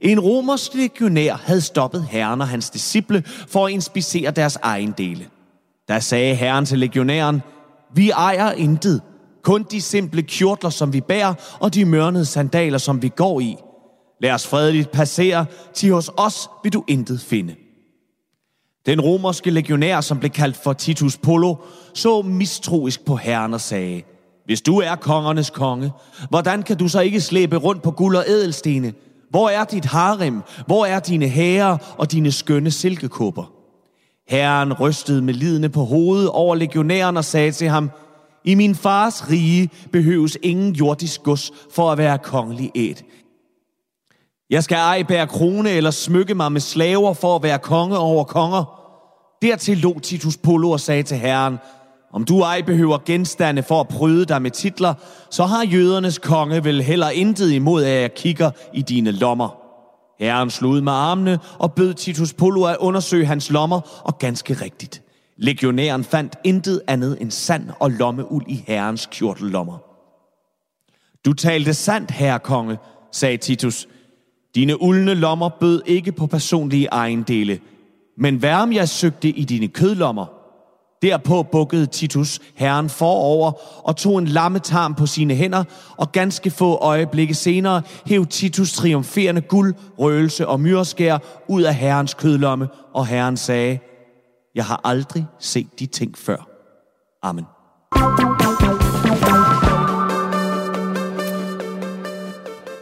[0.00, 5.26] En romersk legionær havde stoppet herren og hans disciple for at inspicere deres egen dele.
[5.88, 7.42] Der sagde herren til legionæren,
[7.94, 9.02] vi ejer intet,
[9.42, 13.56] kun de simple kjortler, som vi bærer, og de mørnede sandaler, som vi går i.
[14.20, 17.54] Lad os fredeligt passere, til hos os vil du intet finde.
[18.86, 21.54] Den romerske legionær, som blev kaldt for Titus Polo,
[21.94, 24.02] så mistroisk på herren og sagde,
[24.44, 25.92] Hvis du er kongernes konge,
[26.30, 28.92] hvordan kan du så ikke slæbe rundt på guld og ædelstene?
[29.30, 30.42] Hvor er dit harem?
[30.66, 33.52] Hvor er dine hære og dine skønne silkekupper?
[34.28, 37.90] Herren rystede med lidende på hovedet over legionæren og sagde til ham,
[38.44, 43.04] I min fars rige behøves ingen jordisk gods for at være kongelig æt.
[44.50, 48.24] Jeg skal ej bære krone eller smykke mig med slaver for at være konge over
[48.24, 48.80] konger.
[49.42, 51.58] Dertil lå Titus Polo og sagde til herren,
[52.12, 54.94] om du ej behøver genstande for at pryde dig med titler,
[55.30, 59.56] så har jødernes konge vel heller intet imod, at jeg kigger i dine lommer.
[60.20, 65.02] Herren slog med armene og bød Titus Polo at undersøge hans lommer, og ganske rigtigt.
[65.38, 69.78] Legionæren fandt intet andet end sand og lommeuld i herrens kjortellommer.
[71.24, 72.78] Du talte sandt, herre konge,
[73.12, 73.88] sagde Titus,
[74.54, 77.60] dine uldne lommer bød ikke på personlige ejendele,
[78.18, 80.26] men værm jeg søgte i dine kødlommer?
[81.02, 83.52] Derpå bukkede Titus herren forover
[83.88, 85.64] og tog en lammetarm på sine hænder,
[85.96, 92.14] og ganske få øjeblikke senere hæv Titus triumferende guld, røgelse og myrskær ud af herrens
[92.14, 93.78] kødlomme, og herren sagde,
[94.54, 96.48] Jeg har aldrig set de ting før.
[97.22, 97.44] Amen.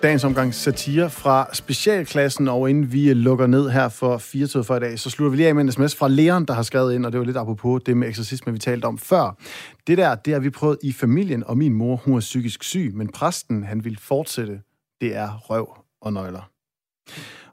[0.02, 4.76] Dagens omgang satire fra specialklassen, og inden vi øh, lukker ned her for 4 for
[4.76, 6.94] i dag, så slutter vi lige af med en sms fra Leon, der har skrevet
[6.94, 9.36] ind, og det var lidt apropos det med eksorcisme, vi talte om før.
[9.86, 12.92] Det der, det har vi prøvet i familien, og min mor, hun er psykisk syg,
[12.94, 14.60] men præsten, han vil fortsætte.
[15.00, 16.50] Det er røv og nøgler.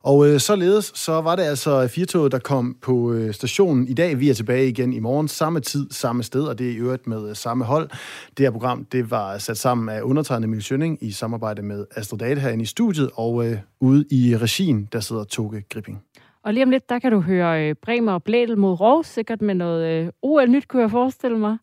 [0.04, 4.20] Og øh, således så var det altså Firtoget, der kom på øh, stationen i dag.
[4.20, 7.08] Vi er tilbage igen i morgen, samme tid, samme sted, og det er i øvrigt
[7.08, 7.90] med øh, samme hold.
[8.38, 12.20] Det her program det var sat sammen af undertegnet Mille Schønning i samarbejde med Astrid
[12.20, 16.04] Date herinde i studiet, og øh, ude i regien, der sidder Toge Gripping.
[16.44, 19.42] Og lige om lidt, der kan du høre øh, Bremer og Blædel mod Rov, sikkert
[19.42, 21.58] med noget øh, OL-nyt, kunne jeg forestille mig.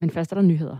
[0.00, 0.76] Men først er der nyheder.